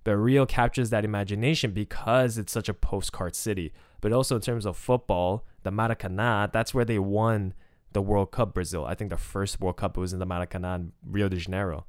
But 0.03 0.15
Rio 0.17 0.45
captures 0.45 0.89
that 0.89 1.05
imagination 1.05 1.71
because 1.71 2.37
it's 2.37 2.53
such 2.53 2.69
a 2.69 2.73
postcard 2.73 3.35
city. 3.35 3.73
But 4.01 4.13
also 4.13 4.35
in 4.35 4.41
terms 4.41 4.65
of 4.65 4.77
football, 4.77 5.45
the 5.63 5.71
Maracanã, 5.71 6.51
that's 6.51 6.73
where 6.73 6.85
they 6.85 6.99
won 6.99 7.53
the 7.91 8.01
World 8.01 8.31
Cup 8.31 8.53
Brazil. 8.53 8.85
I 8.85 8.95
think 8.95 9.09
the 9.09 9.17
first 9.17 9.59
World 9.59 9.77
Cup 9.77 9.97
was 9.97 10.13
in 10.13 10.19
the 10.19 10.25
Maracanã 10.25 10.91
Rio 11.05 11.29
de 11.29 11.37
Janeiro. 11.37 11.85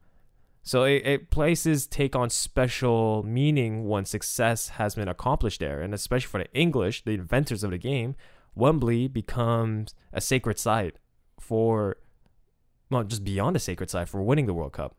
So 0.68 0.82
it, 0.82 1.06
it, 1.06 1.30
places 1.30 1.86
take 1.86 2.14
on 2.14 2.28
special 2.28 3.22
meaning 3.22 3.88
when 3.88 4.04
success 4.04 4.68
has 4.68 4.94
been 4.94 5.08
accomplished 5.08 5.60
there. 5.60 5.80
And 5.80 5.94
especially 5.94 6.28
for 6.28 6.40
the 6.40 6.52
English, 6.52 7.04
the 7.04 7.12
inventors 7.12 7.64
of 7.64 7.70
the 7.70 7.78
game, 7.78 8.16
Wembley 8.54 9.08
becomes 9.08 9.94
a 10.12 10.20
sacred 10.20 10.58
site 10.58 10.96
for, 11.40 11.96
well, 12.90 13.02
just 13.04 13.24
beyond 13.24 13.56
a 13.56 13.58
sacred 13.58 13.88
site 13.88 14.10
for 14.10 14.22
winning 14.22 14.44
the 14.44 14.52
World 14.52 14.74
Cup. 14.74 14.94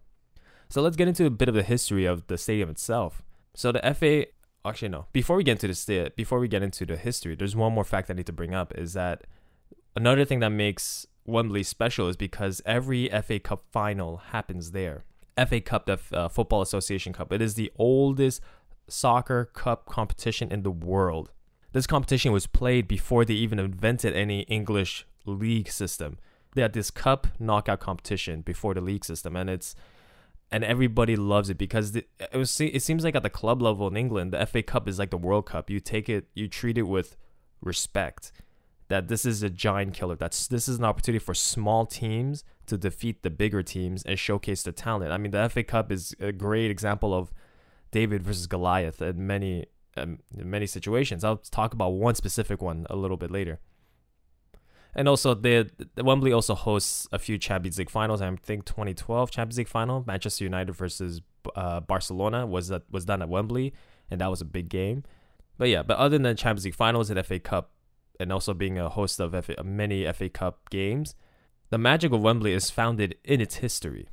So 0.70 0.82
let's 0.82 0.96
get 0.96 1.08
into 1.08 1.28
a 1.28 1.30
bit 1.30 1.48
of 1.48 1.54
the 1.54 1.62
history 1.62 2.06
of 2.06 2.26
the 2.26 2.40
stadium 2.40 2.72
itself. 2.72 3.22
So 3.54 3.72
the 3.72 3.94
FA, 3.94 4.26
actually 4.66 4.90
no, 4.90 5.06
before 5.14 5.36
we 5.36 5.44
get 5.44 5.52
into 5.52 5.68
the 5.68 5.76
state, 5.76 6.16
before 6.16 6.40
we 6.40 6.48
get 6.48 6.64
into 6.64 6.84
the 6.84 6.98
history, 6.98 7.36
there's 7.36 7.56
one 7.56 7.74
more 7.74 7.86
fact 7.86 8.10
I 8.10 8.16
need 8.16 8.26
to 8.26 8.34
bring 8.34 8.56
up 8.56 8.76
is 8.76 8.94
that 8.94 9.28
another 9.96 10.26
thing 10.26 10.40
that 10.40 10.50
makes 10.50 11.06
Wembley 11.26 11.62
special 11.62 12.08
is 12.08 12.18
because 12.18 12.60
every 12.66 13.08
FA 13.22 13.38
Cup 13.38 13.66
final 13.72 14.18
happens 14.32 14.72
there. 14.72 15.06
FA 15.46 15.62
Cup, 15.62 15.86
the 15.86 16.00
uh, 16.14 16.28
Football 16.28 16.62
Association 16.62 17.14
Cup, 17.14 17.32
it 17.32 17.42
is 17.42 17.56
the 17.56 17.72
oldest 17.78 18.42
soccer 18.88 19.46
cup 19.46 19.86
competition 19.86 20.52
in 20.52 20.64
the 20.64 20.72
world. 20.72 21.32
This 21.72 21.88
competition 21.88 22.32
was 22.32 22.48
played 22.48 22.88
before 22.88 23.26
they 23.26 23.36
even 23.36 23.60
invented 23.60 24.16
any 24.16 24.42
English 24.42 25.06
league 25.26 25.70
system. 25.70 26.18
They 26.56 26.62
had 26.64 26.74
this 26.74 26.90
cup 26.90 27.28
knockout 27.40 27.80
competition 27.80 28.42
before 28.42 28.74
the 28.74 28.82
league 28.82 29.06
system, 29.06 29.36
and 29.36 29.50
it's 29.50 29.76
and 30.52 30.64
everybody 30.64 31.16
loves 31.16 31.50
it 31.52 31.60
because 31.60 31.96
it 31.96 32.08
was 32.34 32.60
it 32.60 32.82
seems 32.82 33.04
like 33.04 33.16
at 33.16 33.22
the 33.22 33.30
club 33.30 33.62
level 33.62 33.88
in 33.88 33.96
England, 33.96 34.34
the 34.34 34.46
FA 34.48 34.64
Cup 34.64 34.88
is 34.88 34.98
like 34.98 35.12
the 35.12 35.18
World 35.18 35.46
Cup. 35.46 35.70
You 35.70 35.80
take 35.80 36.10
it, 36.10 36.28
you 36.34 36.48
treat 36.48 36.78
it 36.78 36.88
with 36.88 37.18
respect. 37.62 38.32
That 38.90 39.08
this 39.08 39.24
is 39.24 39.44
a 39.44 39.50
giant 39.50 39.94
killer. 39.94 40.16
That's 40.16 40.48
this 40.48 40.68
is 40.68 40.80
an 40.80 40.84
opportunity 40.84 41.24
for 41.24 41.34
small 41.34 41.86
teams 41.86 42.44
to 42.66 42.78
defeat 42.78 43.24
the 43.24 43.30
bigger 43.30 43.64
teams 43.64 44.04
and 44.04 44.18
showcase 44.18 44.64
the 44.64 44.72
talent. 44.72 45.12
I 45.12 45.18
mean, 45.18 45.32
the 45.32 45.48
FA 45.50 45.64
Cup 45.64 45.92
is 45.92 46.16
a 46.20 46.32
great 46.32 46.72
example 46.72 47.14
of 47.14 47.32
David 47.92 48.24
versus 48.24 48.48
Goliath 48.48 49.02
in 49.02 49.26
many 49.26 49.68
um, 49.96 50.20
in 50.38 50.50
many 50.50 50.66
situations. 50.66 51.24
I'll 51.24 51.38
talk 51.38 51.74
about 51.74 51.90
one 51.90 52.16
specific 52.16 52.62
one 52.62 52.86
a 52.90 52.96
little 52.96 53.18
bit 53.18 53.32
later. 53.32 53.60
And 54.96 55.08
also, 55.08 55.36
the, 55.36 55.70
Wembley 55.98 56.34
also 56.34 56.56
hosts 56.56 57.08
a 57.12 57.20
few 57.20 57.38
Champions 57.38 57.78
League 57.78 57.92
finals. 57.92 58.22
I 58.22 58.36
think 58.38 58.66
2012 58.66 59.30
Champions 59.30 59.58
League 59.58 59.68
final, 59.68 60.04
Manchester 60.08 60.44
United 60.44 60.74
versus 60.74 61.22
uh, 61.56 61.80
Barcelona 61.80 62.48
was 62.48 62.70
that 62.70 62.84
was 62.90 63.06
done 63.06 63.22
at 63.22 63.30
Wembley, 63.30 63.74
and 64.10 64.20
that 64.20 64.30
was 64.30 64.42
a 64.42 64.46
big 64.46 64.68
game. 64.68 65.04
But 65.58 65.70
yeah, 65.70 65.84
but 65.84 65.98
other 65.98 66.18
than 66.18 66.36
Champions 66.36 66.66
League 66.66 66.76
finals 66.76 67.10
and 67.10 67.24
FA 67.26 67.40
Cup, 67.40 67.72
and 68.20 68.32
also 68.32 68.54
being 68.54 68.78
a 68.78 68.90
host 68.90 69.20
of 69.20 69.32
FA, 69.46 69.64
many 69.64 70.12
FA 70.12 70.30
Cup 70.30 70.70
games, 70.70 71.16
the 71.70 71.78
magic 71.78 72.12
of 72.12 72.22
Wembley 72.22 72.54
is 72.54 72.70
founded 72.70 73.16
in 73.24 73.40
its 73.42 73.56
history. 73.56 74.10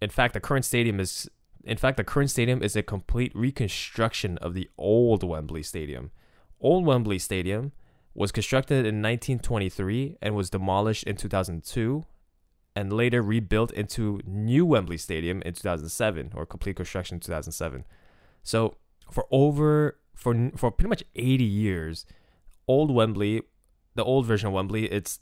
In 0.00 0.10
fact, 0.10 0.34
the 0.34 0.40
current 0.40 0.64
stadium 0.64 1.00
is 1.00 1.28
in 1.64 1.76
fact 1.76 1.96
the 1.96 2.04
current 2.04 2.30
stadium 2.30 2.62
is 2.62 2.76
a 2.76 2.82
complete 2.82 3.32
reconstruction 3.34 4.38
of 4.38 4.54
the 4.54 4.68
old 4.78 5.24
Wembley 5.24 5.62
Stadium 5.62 6.10
Old 6.60 6.86
Wembley 6.86 7.18
Stadium 7.18 7.72
was 8.14 8.32
constructed 8.32 8.86
in 8.86 9.02
1923 9.02 10.16
and 10.22 10.34
was 10.34 10.50
demolished 10.50 11.04
in 11.04 11.16
2002 11.16 12.04
and 12.74 12.92
later 12.92 13.22
rebuilt 13.22 13.72
into 13.72 14.20
New 14.26 14.64
Wembley 14.64 14.96
Stadium 14.96 15.42
in 15.42 15.54
2007 15.54 16.32
or 16.34 16.46
complete 16.46 16.76
construction 16.76 17.16
in 17.16 17.20
2007. 17.20 17.84
So 18.42 18.76
for 19.10 19.26
over 19.30 19.98
for 20.14 20.50
for 20.56 20.70
pretty 20.70 20.88
much 20.88 21.04
80 21.14 21.44
years, 21.44 22.06
Old 22.68 22.90
Wembley, 22.90 23.42
the 23.94 24.04
old 24.04 24.26
version 24.26 24.48
of 24.48 24.52
Wembley, 24.52 24.86
it's 24.86 25.20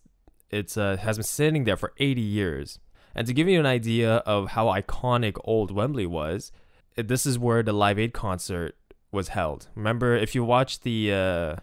it's 0.51 0.77
uh, 0.77 0.97
has 0.97 1.17
been 1.17 1.25
sitting 1.25 1.65
there 1.65 1.77
for 1.77 1.93
80 1.99 2.21
years. 2.21 2.79
And 3.15 3.27
to 3.27 3.33
give 3.33 3.49
you 3.49 3.61
an 3.61 3.67
idea 3.67 4.17
of 4.19 4.51
how 4.51 4.67
iconic 4.67 5.37
Old 5.45 5.71
Wembley 5.71 6.07
was, 6.07 6.51
this 6.97 7.27
is 7.27 7.39
where 7.39 7.63
the 7.63 7.73
Live 7.73 7.99
Aid 7.99 8.13
concert 8.13 8.77
was 9.13 9.29
held. 9.29 9.69
Remember, 9.75 10.17
if 10.17 10.35
you 10.35 10.45
watch 10.45 10.81
the 10.81 11.13
uh, 11.13 11.57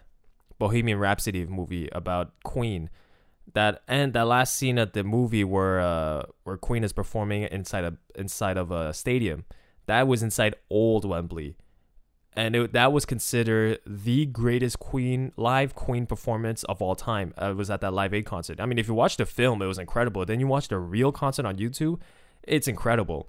Bohemian 0.58 0.98
Rhapsody 0.98 1.44
movie 1.44 1.88
about 1.92 2.32
Queen, 2.42 2.88
that 3.54 3.82
and 3.86 4.12
that 4.14 4.26
last 4.26 4.56
scene 4.56 4.78
at 4.78 4.94
the 4.94 5.04
movie 5.04 5.44
where 5.44 5.80
uh, 5.80 6.22
where 6.44 6.56
Queen 6.56 6.84
is 6.84 6.92
performing 6.92 7.42
inside 7.44 7.84
a 7.84 7.96
inside 8.14 8.56
of 8.56 8.70
a 8.70 8.94
stadium, 8.94 9.44
that 9.86 10.06
was 10.06 10.22
inside 10.22 10.54
Old 10.70 11.04
Wembley, 11.04 11.56
and 12.34 12.56
it, 12.56 12.72
that 12.72 12.92
was 12.92 13.04
considered 13.04 13.78
the 13.86 14.26
greatest 14.26 14.78
Queen 14.78 15.32
live 15.36 15.74
Queen 15.74 16.06
performance 16.06 16.64
of 16.64 16.80
all 16.80 16.94
time. 16.94 17.34
Uh, 17.40 17.50
it 17.50 17.56
was 17.56 17.70
at 17.70 17.80
that 17.82 17.92
Live 17.92 18.14
Aid 18.14 18.24
concert. 18.24 18.60
I 18.60 18.66
mean, 18.66 18.78
if 18.78 18.88
you 18.88 18.94
watch 18.94 19.16
the 19.16 19.26
film, 19.26 19.60
it 19.60 19.66
was 19.66 19.78
incredible. 19.78 20.24
Then 20.24 20.40
you 20.40 20.46
watch 20.46 20.68
the 20.68 20.78
real 20.78 21.12
concert 21.12 21.44
on 21.44 21.56
YouTube, 21.56 22.00
it's 22.42 22.66
incredible, 22.68 23.28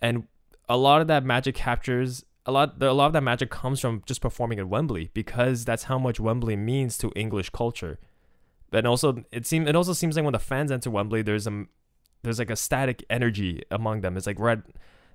and 0.00 0.26
a 0.68 0.76
lot 0.76 1.00
of 1.00 1.06
that 1.08 1.24
magic 1.24 1.54
captures 1.54 2.24
a 2.46 2.52
lot. 2.52 2.82
A 2.82 2.92
lot 2.92 3.06
of 3.06 3.12
that 3.12 3.22
magic 3.22 3.50
comes 3.50 3.80
from 3.80 4.02
just 4.06 4.20
performing 4.20 4.58
at 4.58 4.68
Wembley 4.68 5.10
because 5.12 5.64
that's 5.64 5.84
how 5.84 5.98
much 5.98 6.18
Wembley 6.18 6.56
means 6.56 6.96
to 6.98 7.12
English 7.14 7.50
culture. 7.50 7.98
But 8.70 8.86
also, 8.86 9.24
it 9.30 9.46
seems 9.46 9.68
it 9.68 9.76
also 9.76 9.92
seems 9.92 10.16
like 10.16 10.24
when 10.24 10.32
the 10.32 10.38
fans 10.38 10.72
enter 10.72 10.90
Wembley, 10.90 11.22
there's 11.22 11.46
a 11.46 11.66
there's 12.22 12.38
like 12.38 12.50
a 12.50 12.56
static 12.56 13.04
energy 13.10 13.62
among 13.70 14.00
them. 14.00 14.16
It's 14.16 14.26
like 14.26 14.38
red 14.38 14.62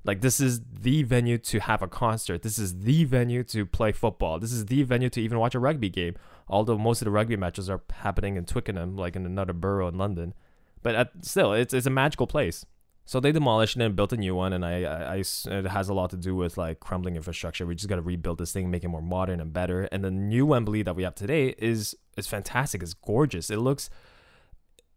like 0.03 0.21
this 0.21 0.39
is 0.39 0.61
the 0.81 1.03
venue 1.03 1.37
to 1.37 1.59
have 1.59 1.81
a 1.81 1.87
concert. 1.87 2.41
This 2.41 2.59
is 2.59 2.79
the 2.79 3.05
venue 3.05 3.43
to 3.45 3.65
play 3.65 3.91
football. 3.91 4.39
This 4.39 4.51
is 4.51 4.65
the 4.65 4.83
venue 4.83 5.09
to 5.09 5.21
even 5.21 5.39
watch 5.39 5.55
a 5.55 5.59
rugby 5.59 5.89
game. 5.89 6.15
Although 6.47 6.77
most 6.77 7.01
of 7.01 7.05
the 7.05 7.11
rugby 7.11 7.37
matches 7.37 7.69
are 7.69 7.81
happening 7.91 8.35
in 8.35 8.45
Twickenham, 8.45 8.97
like 8.97 9.15
in 9.15 9.25
another 9.25 9.53
borough 9.53 9.87
in 9.87 9.97
London, 9.97 10.33
but 10.81 10.95
at, 10.95 11.11
still, 11.21 11.53
it's 11.53 11.73
it's 11.73 11.87
a 11.87 11.89
magical 11.89 12.27
place. 12.27 12.65
So 13.05 13.19
they 13.19 13.33
demolished 13.33 13.75
it 13.75 13.83
and 13.83 13.95
built 13.97 14.13
a 14.13 14.17
new 14.17 14.33
one, 14.33 14.53
and 14.53 14.65
I, 14.65 14.83
I, 14.83 15.15
I, 15.15 15.23
it 15.57 15.67
has 15.67 15.89
a 15.89 15.93
lot 15.93 16.09
to 16.11 16.17
do 16.17 16.35
with 16.35 16.57
like 16.57 16.79
crumbling 16.79 17.17
infrastructure. 17.17 17.65
We 17.65 17.75
just 17.75 17.89
got 17.89 17.97
to 17.97 18.01
rebuild 18.01 18.37
this 18.37 18.53
thing, 18.53 18.71
make 18.71 18.85
it 18.85 18.87
more 18.87 19.01
modern 19.01 19.41
and 19.41 19.51
better. 19.51 19.89
And 19.91 20.05
the 20.05 20.11
new 20.11 20.45
Wembley 20.45 20.83
that 20.83 20.95
we 20.95 21.03
have 21.03 21.15
today 21.15 21.55
is 21.57 21.95
is 22.15 22.27
fantastic. 22.27 22.81
It's 22.81 22.93
gorgeous. 22.93 23.49
It 23.49 23.57
looks 23.57 23.89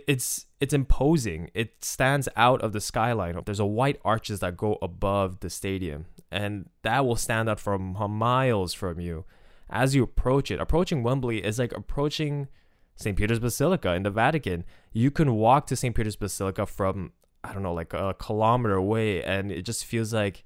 it's 0.07 0.47
it's 0.61 0.73
imposing. 0.73 1.51
It 1.55 1.85
stands 1.85 2.29
out 2.37 2.63
of 2.63 2.73
the 2.73 2.81
skyline. 2.81 3.39
There's 3.45 3.61
a 3.61 3.67
white 3.67 4.01
arches 4.05 4.41
that 4.41 4.57
go 4.57 4.79
above 4.81 5.41
the 5.41 5.51
stadium, 5.51 6.07
and 6.31 6.69
that 6.83 7.05
will 7.05 7.17
stand 7.17 7.49
out 7.49 7.61
from 7.61 7.97
miles 8.11 8.73
from 8.73 9.01
you 9.01 9.25
as 9.69 9.95
you 9.95 10.03
approach 10.03 10.51
it. 10.51 10.61
Approaching 10.61 11.03
Wembley 11.03 11.45
is 11.45 11.59
like 11.59 11.73
approaching 11.73 12.49
St. 12.95 13.17
Peter's 13.17 13.41
Basilica 13.41 13.93
in 13.95 14.05
the 14.05 14.11
Vatican. 14.11 14.65
You 14.93 15.11
can 15.11 15.35
walk 15.35 15.67
to 15.67 15.77
St. 15.77 15.95
Peter's 15.95 16.17
Basilica 16.17 16.67
from 16.67 17.13
I 17.43 17.53
don't 17.53 17.63
know, 17.63 17.75
like 17.75 17.93
a 17.93 18.15
kilometer 18.15 18.75
away, 18.75 19.23
and 19.23 19.53
it 19.53 19.63
just 19.63 19.85
feels 19.85 20.13
like 20.13 20.45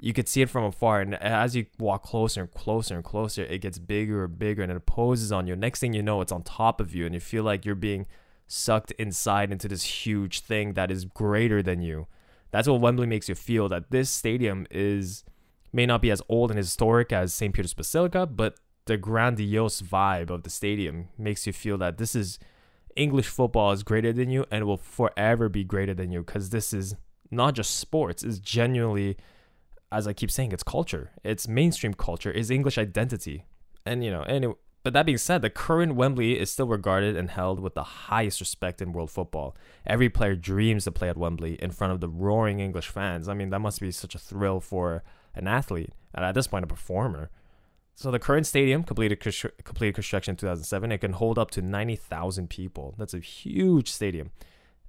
you 0.00 0.12
could 0.12 0.28
see 0.28 0.40
it 0.40 0.48
from 0.48 0.64
afar. 0.64 1.00
And 1.00 1.14
as 1.14 1.54
you 1.54 1.66
walk 1.78 2.04
closer 2.04 2.40
and 2.40 2.50
closer 2.50 2.94
and 2.94 3.04
closer, 3.04 3.44
it 3.44 3.60
gets 3.60 3.78
bigger 3.78 4.24
and 4.24 4.38
bigger, 4.38 4.62
and 4.62 4.72
it 4.72 4.86
poses 4.86 5.30
on 5.30 5.46
you. 5.46 5.54
Next 5.56 5.80
thing 5.80 5.92
you 5.92 6.02
know, 6.02 6.20
it's 6.20 6.32
on 6.32 6.42
top 6.42 6.80
of 6.80 6.94
you, 6.94 7.04
and 7.04 7.14
you 7.14 7.20
feel 7.20 7.44
like 7.44 7.66
you're 7.66 7.74
being 7.74 8.06
sucked 8.52 8.90
inside 8.92 9.50
into 9.50 9.66
this 9.66 9.82
huge 9.82 10.40
thing 10.40 10.74
that 10.74 10.90
is 10.90 11.04
greater 11.04 11.62
than 11.62 11.80
you. 11.80 12.06
That's 12.50 12.68
what 12.68 12.80
Wembley 12.80 13.06
makes 13.06 13.28
you 13.28 13.34
feel 13.34 13.68
that 13.70 13.90
this 13.90 14.10
stadium 14.10 14.66
is 14.70 15.24
may 15.72 15.86
not 15.86 16.02
be 16.02 16.10
as 16.10 16.20
old 16.28 16.50
and 16.50 16.58
historic 16.58 17.12
as 17.12 17.32
St. 17.32 17.54
Peter's 17.54 17.72
Basilica, 17.72 18.26
but 18.26 18.56
the 18.84 18.98
grandiose 18.98 19.80
vibe 19.80 20.28
of 20.28 20.42
the 20.42 20.50
stadium 20.50 21.08
makes 21.16 21.46
you 21.46 21.52
feel 21.52 21.78
that 21.78 21.96
this 21.96 22.14
is 22.14 22.38
English 22.94 23.28
football 23.28 23.72
is 23.72 23.82
greater 23.82 24.12
than 24.12 24.28
you 24.28 24.44
and 24.50 24.66
will 24.66 24.76
forever 24.76 25.48
be 25.48 25.64
greater 25.64 25.94
than 25.94 26.12
you 26.12 26.20
because 26.22 26.50
this 26.50 26.74
is 26.74 26.94
not 27.30 27.54
just 27.54 27.78
sports, 27.78 28.22
it's 28.22 28.38
genuinely 28.38 29.16
as 29.90 30.06
I 30.08 30.14
keep 30.14 30.30
saying, 30.30 30.52
it's 30.52 30.62
culture. 30.62 31.10
It's 31.22 31.46
mainstream 31.46 31.94
culture, 31.94 32.32
it's 32.32 32.50
English 32.50 32.78
identity. 32.78 33.44
And 33.84 34.04
you 34.04 34.10
know, 34.10 34.22
anyway, 34.22 34.54
but 34.82 34.92
that 34.94 35.06
being 35.06 35.18
said, 35.18 35.42
the 35.42 35.50
current 35.50 35.94
Wembley 35.94 36.38
is 36.38 36.50
still 36.50 36.66
regarded 36.66 37.16
and 37.16 37.30
held 37.30 37.60
with 37.60 37.74
the 37.74 37.84
highest 37.84 38.40
respect 38.40 38.82
in 38.82 38.92
world 38.92 39.10
football. 39.10 39.56
Every 39.86 40.08
player 40.08 40.34
dreams 40.34 40.84
to 40.84 40.92
play 40.92 41.08
at 41.08 41.16
Wembley 41.16 41.54
in 41.62 41.70
front 41.70 41.92
of 41.92 42.00
the 42.00 42.08
roaring 42.08 42.58
English 42.58 42.88
fans. 42.88 43.28
I 43.28 43.34
mean, 43.34 43.50
that 43.50 43.60
must 43.60 43.80
be 43.80 43.92
such 43.92 44.14
a 44.14 44.18
thrill 44.18 44.60
for 44.60 45.04
an 45.34 45.46
athlete, 45.46 45.90
and 46.14 46.24
at 46.24 46.34
this 46.34 46.48
point, 46.48 46.64
a 46.64 46.66
performer. 46.66 47.30
So 47.94 48.10
the 48.10 48.18
current 48.18 48.46
stadium 48.46 48.82
completed 48.82 49.20
completed 49.64 49.94
construction 49.94 50.32
in 50.32 50.36
2007. 50.36 50.90
It 50.90 50.98
can 50.98 51.12
hold 51.12 51.38
up 51.38 51.50
to 51.52 51.62
90,000 51.62 52.48
people. 52.48 52.94
That's 52.98 53.14
a 53.14 53.20
huge 53.20 53.88
stadium. 53.88 54.30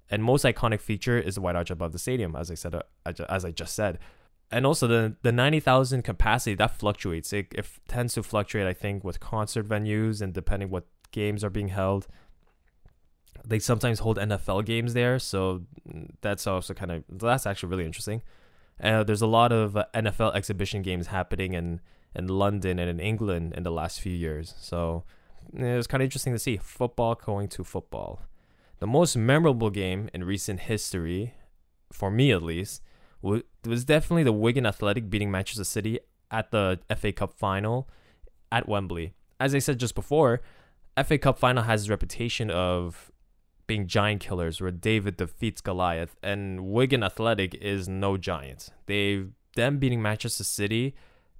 And 0.10 0.24
most 0.24 0.44
iconic 0.44 0.80
feature 0.80 1.20
is 1.20 1.36
the 1.36 1.42
white 1.42 1.56
arch 1.56 1.70
above 1.70 1.92
the 1.92 2.00
stadium, 2.00 2.36
as 2.36 2.50
I 2.50 2.56
said, 2.56 2.76
uh, 2.76 2.82
as 3.30 3.46
I 3.46 3.52
just 3.52 3.76
said 3.76 4.00
and 4.54 4.66
also 4.66 4.88
the 4.88 5.16
the 5.24 5.32
90,000 5.32 6.04
capacity 6.04 6.56
that 6.56 6.78
fluctuates. 6.78 7.34
It, 7.34 7.48
it 7.54 7.66
tends 7.88 8.14
to 8.14 8.24
fluctuate, 8.24 8.68
I 8.68 8.74
think, 8.74 9.04
with 9.04 9.20
concert 9.20 9.68
venues 9.68 10.22
and 10.22 10.34
depending 10.34 10.70
what 10.70 10.86
games 11.12 11.44
are 11.44 11.50
being 11.50 11.70
held. 11.70 12.08
They 13.46 13.60
sometimes 13.60 14.00
hold 14.00 14.18
NFL 14.18 14.66
games 14.66 14.94
there, 14.94 15.20
so 15.20 15.64
that's 16.22 16.48
also 16.48 16.74
kind 16.74 16.92
of 16.92 17.04
that's 17.10 17.46
actually 17.46 17.70
really 17.70 17.86
interesting. 17.86 18.22
Uh, 18.82 19.04
there's 19.04 19.22
a 19.22 19.28
lot 19.28 19.52
of 19.52 19.76
uh, 19.76 19.86
NFL 19.94 20.36
exhibition 20.36 20.82
games 20.82 21.08
happening 21.08 21.54
in 21.54 21.82
in 22.16 22.28
London 22.28 22.80
and 22.80 22.90
in 22.90 23.00
England 23.00 23.54
in 23.58 23.64
the 23.64 23.72
last 23.72 24.00
few 24.00 24.14
years, 24.14 24.54
so 24.60 25.04
it 25.52 25.76
was 25.76 25.88
kind 25.88 26.02
of 26.02 26.06
interesting 26.06 26.34
to 26.34 26.40
see 26.40 26.58
football 26.58 27.16
going 27.16 27.48
to 27.50 27.64
football. 27.64 28.22
The 28.80 28.88
most 28.88 29.16
memorable 29.16 29.70
game 29.70 30.10
in 30.14 30.24
recent 30.24 30.62
history, 30.62 31.34
for 31.92 32.12
me 32.12 32.32
at 32.32 32.42
least, 32.42 32.82
it 33.24 33.68
was 33.68 33.86
definitely 33.86 34.24
the 34.24 34.34
Wigan 34.34 34.66
Athletic 34.66 35.10
beating 35.10 35.32
Manchester 35.32 35.64
City 35.64 36.00
at 36.30 36.52
the 36.52 36.80
FA 36.96 37.12
Cup 37.12 37.34
final 37.34 37.90
at 38.52 38.68
Wembley. 38.68 39.14
As 39.40 39.56
I 39.56 39.60
said 39.60 39.80
just 39.80 39.96
before, 39.96 40.42
FA 41.02 41.18
Cup 41.18 41.38
final 41.38 41.64
has 41.64 41.88
a 41.88 41.92
reputation 41.92 42.52
of 42.52 43.12
being 43.66 43.88
giant 43.88 44.22
killers 44.22 44.60
where 44.60 44.72
David 44.72 45.18
defeats 45.18 45.62
Goliath 45.62 46.16
and 46.22 46.66
Wigan 46.66 47.04
Athletic 47.04 47.56
is 47.56 47.88
no 47.88 48.18
giant. 48.18 48.70
They 48.88 49.26
them 49.56 49.78
beating 49.78 50.02
Manchester 50.02 50.44
City 50.44 50.96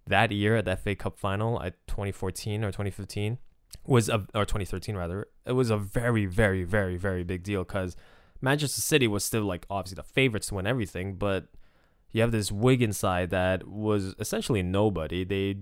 that 0.08 0.32
year 0.32 0.56
at 0.58 0.66
the 0.66 0.76
FA 0.76 0.96
Cup 0.96 1.18
final 1.18 1.62
at 1.62 1.76
2014 1.88 2.64
or 2.64 2.68
2015 2.68 3.38
was 3.86 4.10
a 4.10 4.26
or 4.34 4.46
2013 4.46 4.96
rather. 4.96 5.28
It 5.46 5.54
was 5.54 5.70
a 5.70 5.78
very 5.78 6.26
very 6.26 6.64
very 6.64 6.98
very 6.98 7.24
big 7.24 7.44
deal 7.44 7.66
cuz 7.66 7.96
Manchester 8.42 8.82
City 8.82 9.08
was 9.08 9.24
still 9.24 9.44
like 9.44 9.66
obviously 9.70 9.96
the 9.96 10.04
favorites 10.04 10.48
to 10.48 10.56
win 10.56 10.68
everything, 10.68 11.16
but 11.16 11.48
you 12.14 12.22
have 12.22 12.32
this 12.32 12.52
Wigan 12.52 12.94
side 12.94 13.32
that 13.32 13.68
was 13.68 14.16
essentially 14.20 14.64
nobody. 14.64 15.26
They 15.26 15.58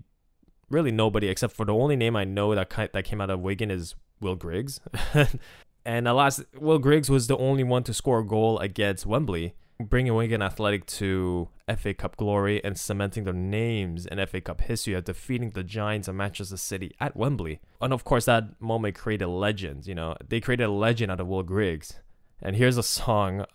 really 0.70 0.92
nobody 0.92 1.28
except 1.28 1.56
for 1.56 1.66
the 1.66 1.74
only 1.74 1.96
name 1.96 2.16
I 2.16 2.26
know 2.26 2.54
that 2.54 2.70
that 2.94 3.06
came 3.06 3.22
out 3.22 3.30
of 3.30 3.40
Wigan 3.40 3.72
is 3.72 3.96
Will 4.20 4.36
Griggs. 4.36 4.80
and 5.86 6.08
alas, 6.08 6.44
Will 6.60 6.78
Griggs 6.78 7.10
was 7.10 7.28
the 7.28 7.38
only 7.38 7.64
one 7.64 7.84
to 7.84 7.94
score 7.94 8.20
a 8.20 8.26
goal 8.26 8.60
against 8.60 9.06
Wembley, 9.06 9.56
bringing 9.80 10.14
Wigan 10.14 10.42
Athletic 10.42 10.86
to 10.88 11.48
FA 11.78 11.94
Cup 11.94 12.18
glory 12.18 12.62
and 12.66 12.78
cementing 12.78 13.24
their 13.24 13.34
names 13.34 14.06
in 14.06 14.24
FA 14.28 14.42
Cup 14.42 14.60
history 14.60 14.94
of 14.94 15.06
defeating 15.06 15.52
the 15.52 15.64
Giants 15.64 16.10
of 16.10 16.16
Manchester 16.16 16.58
City 16.58 16.94
at 17.00 17.16
Wembley. 17.16 17.62
And 17.80 17.94
of 17.94 18.04
course, 18.04 18.26
that 18.26 18.62
moment 18.62 18.96
created 18.96 19.28
legends. 19.28 19.88
You 19.88 19.96
know, 19.96 20.18
they 20.28 20.42
created 20.42 20.66
a 20.66 20.72
legend 20.72 21.14
out 21.14 21.22
of 21.22 21.28
Will 21.28 21.44
Griggs. 21.44 21.94
And 22.42 22.58
here's 22.58 22.78
a 22.78 22.84
song 22.84 23.46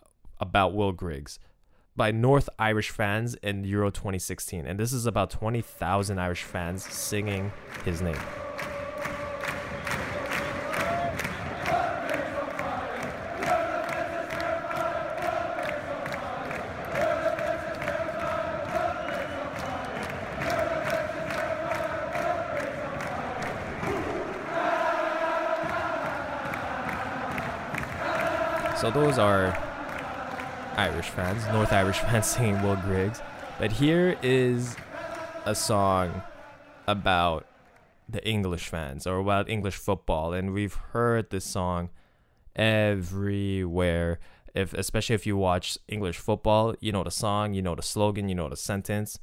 about 0.41 0.75
Will 0.75 0.93
Griggs 0.93 1.39
by 1.97 2.11
North 2.11 2.49
Irish 2.59 2.91
fans 2.91 3.35
in 3.37 3.65
Euro 3.65 3.91
2016. 3.91 4.67
And 4.67 4.79
this 4.79 4.93
is 4.93 5.07
about 5.07 5.31
20,000 5.31 6.19
Irish 6.19 6.43
fans 6.43 6.85
singing 6.85 7.53
his 7.85 8.03
name. 8.03 8.17
So 28.79 28.91
those 28.91 29.19
are 29.19 29.66
Irish 30.77 31.09
fans, 31.09 31.45
North 31.47 31.73
Irish 31.73 31.99
fans 32.07 32.27
singing 32.27 32.63
Will 32.63 32.77
Griggs. 32.77 33.21
But 33.59 33.73
here 33.73 34.19
is 34.23 34.77
a 35.45 35.55
song 35.55 36.23
about 36.87 37.47
the 38.09 38.27
English 38.29 38.69
fans 38.69 39.07
or 39.07 39.19
about 39.19 39.49
English 39.49 39.77
football, 39.77 40.33
and 40.33 40.53
we've 40.53 40.75
heard 40.93 41.31
this 41.31 41.45
song 41.45 41.91
everywhere. 42.55 44.19
If 44.55 44.73
especially 44.75 45.15
if 45.15 45.27
you 45.27 45.37
watch 45.37 45.79
English 45.89 46.19
football, 46.19 46.75
you 46.81 46.93
know 46.93 47.03
the 47.05 47.11
song, 47.11 47.55
you 47.55 47.63
know 47.63 47.75
the 47.75 47.83
slogan, 47.83 48.29
you 48.29 48.35
know 48.35 48.49
the 48.49 48.57
sentence. 48.57 49.19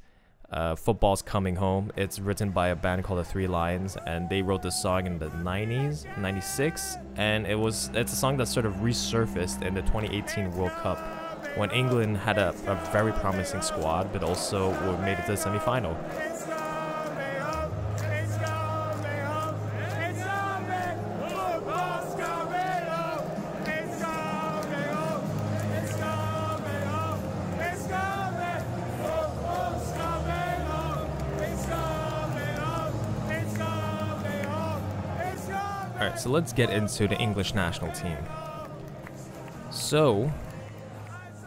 Uh, 0.50 0.76
football's 0.76 1.22
coming 1.22 1.56
home. 1.56 1.90
It's 1.96 2.20
written 2.20 2.50
by 2.50 2.68
a 2.68 2.76
band 2.76 3.02
called 3.02 3.18
the 3.18 3.24
Three 3.24 3.46
Lions, 3.46 3.96
and 4.06 4.28
they 4.28 4.42
wrote 4.42 4.62
this 4.62 4.80
song 4.80 5.06
in 5.06 5.18
the 5.18 5.30
90s, 5.30 6.06
96, 6.18 6.96
and 7.16 7.46
it 7.46 7.56
was 7.56 7.90
it's 7.94 8.12
a 8.12 8.16
song 8.16 8.36
that 8.36 8.46
sort 8.46 8.66
of 8.66 8.74
resurfaced 8.74 9.62
in 9.62 9.74
the 9.74 9.82
2018 9.82 10.52
World 10.52 10.72
Cup 10.72 11.23
when 11.56 11.70
England 11.70 12.16
had 12.18 12.38
a, 12.38 12.50
a 12.66 12.74
very 12.90 13.12
promising 13.12 13.62
squad, 13.62 14.12
but 14.12 14.22
also 14.22 14.72
made 14.98 15.18
it 15.18 15.26
to 15.26 15.32
the 15.32 15.38
semifinal. 15.38 15.96
Alright, 35.94 36.18
so 36.18 36.28
let's 36.28 36.52
get 36.52 36.70
into 36.70 37.06
the 37.08 37.16
English 37.16 37.54
national 37.54 37.92
team. 37.92 38.18
So, 39.70 40.30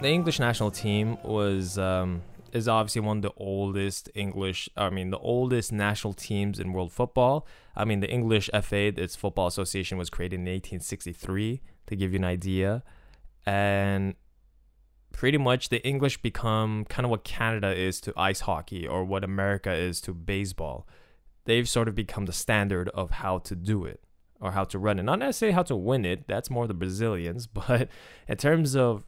the 0.02 0.10
English 0.10 0.40
national 0.40 0.72
team 0.72 1.18
was 1.24 1.78
um, 1.78 2.22
is 2.54 2.68
obviously 2.68 3.02
one 3.02 3.18
of 3.18 3.24
the 3.24 3.34
oldest 3.38 4.10
English, 4.16 4.70
I 4.78 4.90
mean, 4.90 5.10
the 5.10 5.18
oldest 5.18 5.72
national 5.72 6.14
teams 6.14 6.60
in 6.60 6.74
world 6.74 6.92
football. 6.92 7.48
I 7.76 7.86
mean, 7.86 8.00
the 8.00 8.10
English 8.10 8.50
FA, 8.62 8.94
its 8.96 9.16
football 9.16 9.48
association, 9.48 9.98
was 9.98 10.10
created 10.10 10.36
in 10.36 10.42
1863 10.42 11.62
to 11.88 11.96
give 11.96 12.14
you 12.14 12.20
an 12.20 12.26
idea, 12.26 12.84
and 13.46 14.16
pretty 15.12 15.38
much 15.38 15.70
the 15.70 15.86
English 15.86 16.22
become 16.22 16.86
kind 16.86 17.06
of 17.06 17.10
what 17.10 17.24
Canada 17.24 17.74
is 17.74 18.00
to 18.02 18.14
ice 18.16 18.42
hockey 18.42 18.88
or 18.88 19.04
what 19.04 19.24
America 19.24 19.74
is 19.74 20.00
to 20.02 20.14
baseball. 20.14 20.88
They've 21.46 21.68
sort 21.68 21.88
of 21.88 21.96
become 21.96 22.26
the 22.26 22.34
standard 22.34 22.90
of 22.90 23.12
how 23.12 23.40
to 23.40 23.56
do 23.56 23.86
it 23.86 24.02
or 24.40 24.52
how 24.52 24.66
to 24.66 24.78
run 24.78 25.00
it. 25.00 25.04
Not 25.04 25.20
necessarily 25.20 25.54
how 25.54 25.64
to 25.64 25.76
win 25.76 26.06
it, 26.06 26.28
that's 26.28 26.50
more 26.50 26.68
the 26.68 26.74
Brazilians, 26.74 27.48
but 27.68 27.90
in 28.28 28.38
terms 28.38 28.76
of 28.76 29.04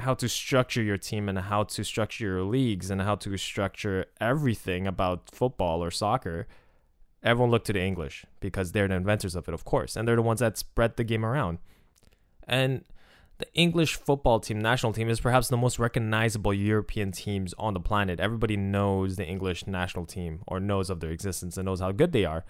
how 0.00 0.14
to 0.14 0.28
structure 0.28 0.82
your 0.82 0.98
team 0.98 1.28
and 1.28 1.38
how 1.38 1.64
to 1.64 1.84
structure 1.84 2.24
your 2.24 2.42
leagues 2.42 2.90
and 2.90 3.00
how 3.02 3.14
to 3.16 3.36
structure 3.36 4.06
everything 4.20 4.86
about 4.86 5.30
football 5.32 5.82
or 5.82 5.90
soccer, 5.90 6.46
everyone 7.22 7.50
looked 7.50 7.66
to 7.66 7.72
the 7.72 7.80
English 7.80 8.24
because 8.40 8.72
they're 8.72 8.88
the 8.88 8.94
inventors 8.94 9.34
of 9.34 9.48
it, 9.48 9.54
of 9.54 9.64
course, 9.64 9.96
and 9.96 10.06
they're 10.06 10.16
the 10.16 10.22
ones 10.22 10.40
that 10.40 10.58
spread 10.58 10.96
the 10.96 11.04
game 11.04 11.24
around. 11.24 11.58
And 12.46 12.84
the 13.38 13.52
English 13.54 13.94
football 13.94 14.38
team, 14.40 14.60
national 14.60 14.92
team, 14.92 15.08
is 15.08 15.20
perhaps 15.20 15.48
the 15.48 15.56
most 15.56 15.78
recognizable 15.78 16.52
European 16.52 17.10
teams 17.10 17.54
on 17.58 17.74
the 17.74 17.80
planet. 17.80 18.20
Everybody 18.20 18.56
knows 18.56 19.16
the 19.16 19.26
English 19.26 19.66
national 19.66 20.06
team 20.06 20.42
or 20.46 20.60
knows 20.60 20.90
of 20.90 21.00
their 21.00 21.10
existence 21.10 21.56
and 21.56 21.64
knows 21.64 21.80
how 21.80 21.92
good 21.92 22.12
they 22.12 22.24
are. 22.24 22.44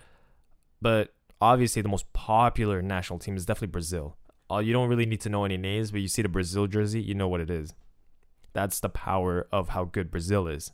But 0.83 1.15
obviously, 1.41 1.83
the 1.83 1.89
most 1.89 2.13
popular 2.13 2.83
national 2.83 3.21
team 3.21 3.37
is 3.37 3.47
definitely 3.47 3.73
Brazil 3.73 4.17
uh, 4.51 4.59
you 4.59 4.73
don't 4.73 4.89
really 4.89 5.07
need 5.07 5.21
to 5.23 5.29
know 5.29 5.45
any 5.45 5.57
names, 5.57 5.91
but 5.91 6.01
you 6.01 6.09
see 6.09 6.23
the 6.23 6.29
Brazil 6.29 6.67
jersey, 6.67 7.01
you 7.01 7.15
know 7.15 7.29
what 7.29 7.41
it 7.41 7.51
is. 7.51 7.75
That's 8.53 8.81
the 8.81 8.89
power 8.89 9.47
of 9.53 9.71
how 9.71 9.85
good 9.85 10.11
Brazil 10.11 10.49
is. 10.49 10.73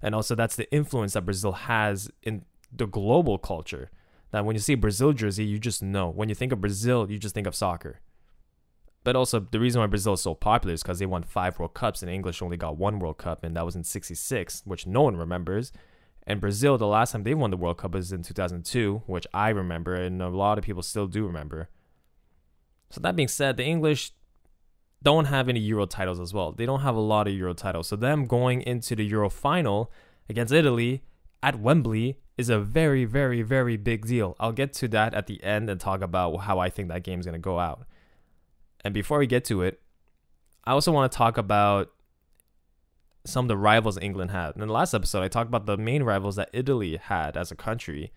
And 0.00 0.14
also, 0.14 0.34
that's 0.34 0.56
the 0.56 0.70
influence 0.72 1.14
that 1.14 1.24
Brazil 1.24 1.52
has 1.52 2.10
in 2.22 2.44
the 2.72 2.86
global 2.86 3.38
culture. 3.38 3.90
That 4.30 4.44
when 4.44 4.56
you 4.56 4.60
see 4.60 4.74
Brazil 4.74 5.12
jersey, 5.12 5.44
you 5.44 5.58
just 5.58 5.82
know. 5.82 6.10
When 6.10 6.28
you 6.28 6.34
think 6.34 6.52
of 6.52 6.60
Brazil, 6.60 7.10
you 7.10 7.18
just 7.18 7.34
think 7.34 7.46
of 7.46 7.54
soccer. 7.54 8.00
But 9.04 9.14
also, 9.14 9.40
the 9.40 9.60
reason 9.60 9.80
why 9.80 9.86
Brazil 9.86 10.14
is 10.14 10.22
so 10.22 10.34
popular 10.34 10.74
is 10.74 10.82
because 10.82 10.98
they 10.98 11.06
won 11.06 11.22
five 11.22 11.58
World 11.58 11.74
Cups, 11.74 12.02
and 12.02 12.10
English 12.10 12.42
only 12.42 12.56
got 12.56 12.76
one 12.76 12.98
World 12.98 13.18
Cup, 13.18 13.44
and 13.44 13.56
that 13.56 13.64
was 13.64 13.76
in 13.76 13.84
'66, 13.84 14.62
which 14.64 14.86
no 14.86 15.02
one 15.02 15.16
remembers. 15.16 15.72
And 16.26 16.40
Brazil, 16.40 16.76
the 16.76 16.88
last 16.88 17.12
time 17.12 17.22
they 17.22 17.34
won 17.34 17.50
the 17.50 17.56
World 17.56 17.78
Cup 17.78 17.94
was 17.94 18.10
in 18.10 18.24
2002, 18.24 19.02
which 19.06 19.26
I 19.32 19.50
remember, 19.50 19.94
and 19.94 20.20
a 20.20 20.28
lot 20.28 20.58
of 20.58 20.64
people 20.64 20.82
still 20.82 21.06
do 21.06 21.24
remember. 21.24 21.68
So 22.90 23.00
that 23.00 23.16
being 23.16 23.28
said, 23.28 23.56
the 23.56 23.64
English 23.64 24.12
don't 25.02 25.26
have 25.26 25.48
any 25.48 25.60
Euro 25.60 25.86
titles 25.86 26.18
as 26.20 26.32
well. 26.32 26.52
They 26.52 26.66
don't 26.66 26.80
have 26.80 26.96
a 26.96 27.00
lot 27.00 27.28
of 27.28 27.34
Euro 27.34 27.54
titles. 27.54 27.88
So 27.88 27.96
them 27.96 28.26
going 28.26 28.62
into 28.62 28.96
the 28.96 29.04
Euro 29.04 29.28
final 29.28 29.92
against 30.28 30.52
Italy 30.52 31.02
at 31.42 31.60
Wembley 31.60 32.18
is 32.36 32.48
a 32.48 32.58
very, 32.58 33.04
very, 33.04 33.42
very 33.42 33.76
big 33.76 34.06
deal. 34.06 34.36
I'll 34.38 34.52
get 34.52 34.72
to 34.74 34.88
that 34.88 35.14
at 35.14 35.26
the 35.26 35.42
end 35.42 35.70
and 35.70 35.80
talk 35.80 36.02
about 36.02 36.36
how 36.38 36.58
I 36.58 36.70
think 36.70 36.88
that 36.88 37.02
game's 37.02 37.24
going 37.24 37.34
to 37.34 37.38
go 37.38 37.58
out. 37.58 37.86
And 38.84 38.92
before 38.92 39.18
we 39.18 39.26
get 39.26 39.44
to 39.46 39.62
it, 39.62 39.80
I 40.64 40.72
also 40.72 40.92
want 40.92 41.10
to 41.10 41.16
talk 41.16 41.38
about 41.38 41.92
some 43.24 43.44
of 43.44 43.48
the 43.48 43.56
rivals 43.56 43.98
England 43.98 44.30
had. 44.30 44.54
In 44.54 44.60
the 44.60 44.72
last 44.72 44.94
episode, 44.94 45.22
I 45.22 45.28
talked 45.28 45.48
about 45.48 45.66
the 45.66 45.76
main 45.76 46.02
rivals 46.02 46.36
that 46.36 46.50
Italy 46.52 46.96
had 46.96 47.36
as 47.36 47.50
a 47.50 47.56
country. 47.56 48.12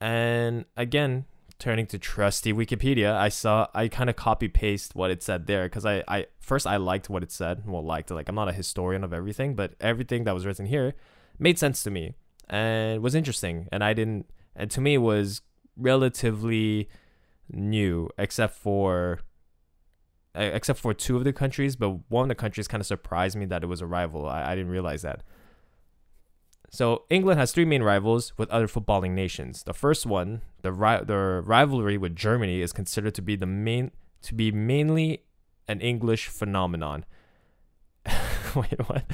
And 0.00 0.64
again, 0.76 1.24
turning 1.58 1.86
to 1.86 1.98
trusty 1.98 2.52
Wikipedia, 2.52 3.14
I 3.14 3.28
saw 3.28 3.66
I 3.74 3.88
kind 3.88 4.08
of 4.08 4.16
copy 4.16 4.48
paste 4.48 4.94
what 4.94 5.10
it 5.10 5.22
said 5.22 5.46
there 5.46 5.64
because 5.64 5.84
I, 5.84 6.04
I 6.06 6.26
first 6.40 6.66
I 6.66 6.76
liked 6.76 7.10
what 7.10 7.22
it 7.22 7.32
said. 7.32 7.62
Well, 7.66 7.84
liked 7.84 8.10
like 8.10 8.28
I'm 8.28 8.34
not 8.34 8.48
a 8.48 8.52
historian 8.52 9.04
of 9.04 9.12
everything, 9.12 9.54
but 9.54 9.74
everything 9.80 10.24
that 10.24 10.34
was 10.34 10.46
written 10.46 10.66
here 10.66 10.94
made 11.38 11.58
sense 11.58 11.82
to 11.82 11.90
me 11.90 12.14
and 12.48 13.02
was 13.02 13.14
interesting. 13.14 13.68
And 13.72 13.82
I 13.82 13.92
didn't, 13.92 14.26
and 14.54 14.70
to 14.70 14.80
me 14.80 14.94
it 14.94 14.98
was 14.98 15.42
relatively 15.76 16.88
new, 17.50 18.08
except 18.18 18.54
for 18.54 19.20
except 20.34 20.78
for 20.78 20.94
two 20.94 21.16
of 21.16 21.24
the 21.24 21.32
countries. 21.32 21.74
But 21.74 21.90
one 22.08 22.22
of 22.22 22.28
the 22.28 22.34
countries 22.34 22.68
kind 22.68 22.80
of 22.80 22.86
surprised 22.86 23.36
me 23.36 23.46
that 23.46 23.64
it 23.64 23.66
was 23.66 23.80
a 23.80 23.86
rival. 23.86 24.26
I, 24.28 24.52
I 24.52 24.54
didn't 24.54 24.70
realize 24.70 25.02
that. 25.02 25.22
So 26.70 27.04
England 27.08 27.40
has 27.40 27.52
three 27.52 27.64
main 27.64 27.82
rivals 27.82 28.32
with 28.36 28.50
other 28.50 28.66
footballing 28.68 29.12
nations. 29.12 29.62
The 29.62 29.72
first 29.72 30.04
one, 30.06 30.42
the 30.62 30.72
ri- 30.72 31.04
the 31.04 31.42
rivalry 31.44 31.96
with 31.96 32.14
Germany, 32.14 32.60
is 32.60 32.72
considered 32.72 33.14
to 33.14 33.22
be 33.22 33.36
the 33.36 33.46
main 33.46 33.90
to 34.22 34.34
be 34.34 34.52
mainly 34.52 35.24
an 35.66 35.80
English 35.80 36.28
phenomenon. 36.28 37.04
Wait, 38.54 38.88
what? 38.88 39.04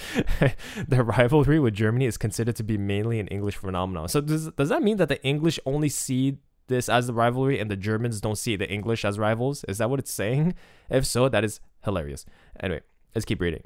the 0.88 1.04
rivalry 1.04 1.60
with 1.60 1.74
Germany 1.74 2.06
is 2.06 2.16
considered 2.16 2.56
to 2.56 2.64
be 2.64 2.78
mainly 2.78 3.20
an 3.20 3.28
English 3.28 3.56
phenomenon. 3.56 4.08
So 4.08 4.20
does 4.20 4.50
does 4.52 4.68
that 4.70 4.82
mean 4.82 4.96
that 4.96 5.08
the 5.08 5.22
English 5.22 5.60
only 5.64 5.88
see 5.88 6.38
this 6.66 6.88
as 6.88 7.06
the 7.06 7.12
rivalry 7.12 7.60
and 7.60 7.70
the 7.70 7.76
Germans 7.76 8.20
don't 8.20 8.38
see 8.38 8.56
the 8.56 8.68
English 8.68 9.04
as 9.04 9.18
rivals? 9.18 9.64
Is 9.64 9.78
that 9.78 9.90
what 9.90 10.00
it's 10.00 10.12
saying? 10.12 10.54
If 10.90 11.06
so, 11.06 11.28
that 11.28 11.44
is 11.44 11.60
hilarious. 11.84 12.24
Anyway, 12.58 12.80
let's 13.14 13.24
keep 13.24 13.40
reading. 13.40 13.62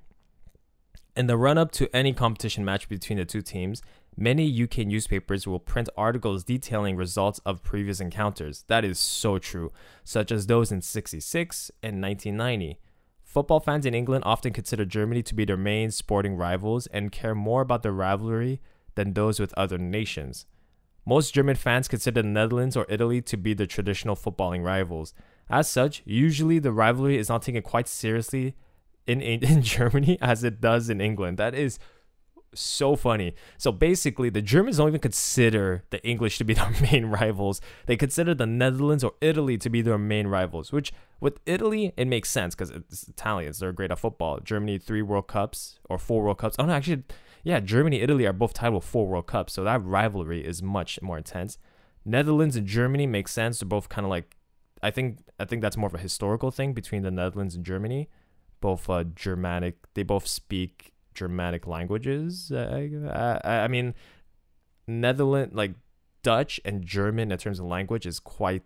In 1.19 1.27
the 1.27 1.37
run 1.37 1.59
up 1.59 1.73
to 1.73 1.91
any 1.93 2.13
competition 2.13 2.65
match 2.65 2.89
between 2.89 3.19
the 3.19 3.25
two 3.25 3.43
teams, 3.43 3.83
many 4.17 4.63
UK 4.63 4.87
newspapers 4.87 5.49
will 5.49 5.59
print 5.59 5.89
articles 5.97 6.45
detailing 6.45 6.95
results 6.95 7.41
of 7.45 7.65
previous 7.65 7.99
encounters. 7.99 8.65
That 8.69 8.85
is 8.85 9.01
so 9.01 9.41
true, 9.41 9.73
such 10.05 10.31
as 10.31 10.47
those 10.47 10.71
in 10.71 10.81
66 10.81 11.73
and 11.83 12.01
1990. 12.01 12.79
Football 13.25 13.59
fans 13.59 13.85
in 13.85 13.95
England 13.95 14.23
often 14.25 14.53
consider 14.53 14.85
Germany 14.85 15.25
to 15.25 15.35
be 15.35 15.45
their 15.45 15.57
main 15.57 15.91
sporting 15.91 16.37
rivals 16.37 16.87
and 16.87 17.11
care 17.11 17.35
more 17.35 17.63
about 17.63 17.83
the 17.83 17.91
rivalry 17.91 18.61
than 18.95 19.15
those 19.15 19.41
with 19.41 19.53
other 19.59 19.77
nations. 19.77 20.47
Most 21.05 21.35
German 21.35 21.57
fans 21.57 21.89
consider 21.89 22.23
the 22.23 22.29
Netherlands 22.29 22.77
or 22.77 22.87
Italy 22.89 23.23
to 23.23 23.37
be 23.37 23.55
the 23.55 23.67
traditional 23.67 24.15
footballing 24.15 24.63
rivals. 24.63 25.15
As 25.51 25.69
such, 25.69 26.01
usually 26.05 26.61
the 26.61 26.71
rivalry 26.71 27.19
is 27.19 27.29
not 27.29 27.43
taken 27.43 27.63
quite 27.63 27.89
seriously 27.89 28.55
in, 29.09 29.21
in, 29.43 29.63
Germany 29.63 30.19
as 30.21 30.45
it 30.45 30.61
does 30.61 30.91
in 30.91 31.01
England. 31.01 31.39
That 31.39 31.55
is 31.55 31.79
so 32.55 32.97
funny. 32.97 33.35
So 33.57 33.73
basically, 33.73 34.31
the 34.31 34.43
Germans 34.43 34.79
don't 34.79 34.89
even 34.89 35.01
consider 35.01 35.85
the 35.91 36.05
English 36.07 36.39
to 36.39 36.45
be 36.45 36.55
their 36.61 36.73
main 36.93 37.07
rivals. 37.07 37.61
They 37.87 37.97
consider 37.97 38.35
the 38.35 38.47
Netherlands 38.47 39.03
or 39.03 39.15
Italy 39.21 39.59
to 39.59 39.71
be 39.71 39.83
their 39.83 39.99
main 39.99 40.27
rivals, 40.27 40.73
which 40.73 40.93
with 41.21 41.41
Italy, 41.47 41.93
it 41.97 42.07
makes 42.07 42.31
sense 42.31 42.55
because 42.55 42.71
it's 42.71 43.09
Italians. 43.09 43.59
They're 43.59 43.73
great 43.73 43.91
at 43.91 43.99
football. 43.99 44.41
Germany, 44.41 44.79
three 44.79 45.03
World 45.03 45.27
Cups 45.27 45.79
or 45.89 45.99
four 45.99 46.23
World 46.23 46.39
Cups. 46.39 46.57
Oh, 46.59 46.67
no, 46.67 46.73
actually, 46.73 47.05
yeah, 47.43 47.61
Germany, 47.61 48.01
Italy 48.01 48.27
are 48.27 48.33
both 48.33 48.55
tied 48.55 48.71
with 48.71 48.85
four 48.85 49.07
World 49.07 49.27
Cups. 49.27 49.53
So 49.53 49.65
that 49.65 49.85
rivalry 49.85 50.45
is 50.45 50.63
much 50.63 51.01
more 51.03 51.19
intense. 51.19 51.59
Netherlands 52.05 52.57
and 52.57 52.67
Germany 52.67 53.07
make 53.07 53.29
sense. 53.29 53.59
They're 53.59 53.69
both 53.69 53.89
kind 53.89 54.05
of 54.05 54.11
like, 54.11 54.37
I 54.83 54.91
think, 54.91 55.19
I 55.39 55.45
think 55.45 55.61
that's 55.61 55.77
more 55.77 55.89
of 55.89 55.95
a 55.95 55.99
historical 55.99 56.51
thing 56.51 56.73
between 56.73 57.03
the 57.03 57.11
Netherlands 57.11 57.55
and 57.55 57.65
Germany 57.65 58.09
both 58.61 58.89
uh, 58.89 59.05
Germanic. 59.05 59.77
They 59.95 60.03
both 60.03 60.27
speak 60.27 60.93
Germanic 61.15 61.67
languages. 61.67 62.53
Uh, 62.53 63.41
I, 63.45 63.51
I 63.51 63.69
mean, 63.69 63.95
Netherlands 64.87 65.55
like 65.55 65.73
Dutch 66.23 66.61
and 66.65 66.85
German 66.85 67.31
in 67.33 67.39
terms 67.39 67.59
of 67.59 67.67
language 67.67 68.07
is 68.07 68.21
quite. 68.21 68.63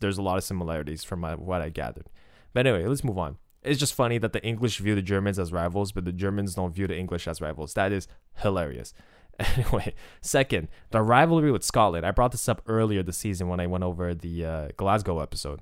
There's 0.00 0.18
a 0.18 0.22
lot 0.22 0.38
of 0.38 0.44
similarities 0.44 1.04
from 1.04 1.20
my, 1.20 1.34
what 1.34 1.62
I 1.62 1.68
gathered. 1.68 2.08
But 2.52 2.66
anyway, 2.66 2.86
let's 2.86 3.04
move 3.04 3.18
on. 3.18 3.38
It's 3.62 3.80
just 3.80 3.94
funny 3.94 4.18
that 4.18 4.32
the 4.32 4.44
English 4.44 4.78
view 4.78 4.94
the 4.94 5.02
Germans 5.02 5.38
as 5.38 5.52
rivals, 5.52 5.92
but 5.92 6.04
the 6.04 6.12
Germans 6.12 6.54
don't 6.54 6.74
view 6.74 6.86
the 6.86 6.96
English 6.96 7.26
as 7.26 7.40
rivals. 7.40 7.74
That 7.74 7.92
is 7.92 8.08
hilarious. 8.36 8.94
Anyway, 9.38 9.92
second, 10.22 10.68
the 10.92 11.02
rivalry 11.02 11.52
with 11.52 11.62
Scotland. 11.62 12.06
I 12.06 12.10
brought 12.10 12.32
this 12.32 12.48
up 12.48 12.62
earlier 12.66 13.02
this 13.02 13.18
season 13.18 13.48
when 13.48 13.60
I 13.60 13.66
went 13.66 13.84
over 13.84 14.14
the 14.14 14.44
uh, 14.46 14.68
Glasgow 14.78 15.20
episode. 15.20 15.60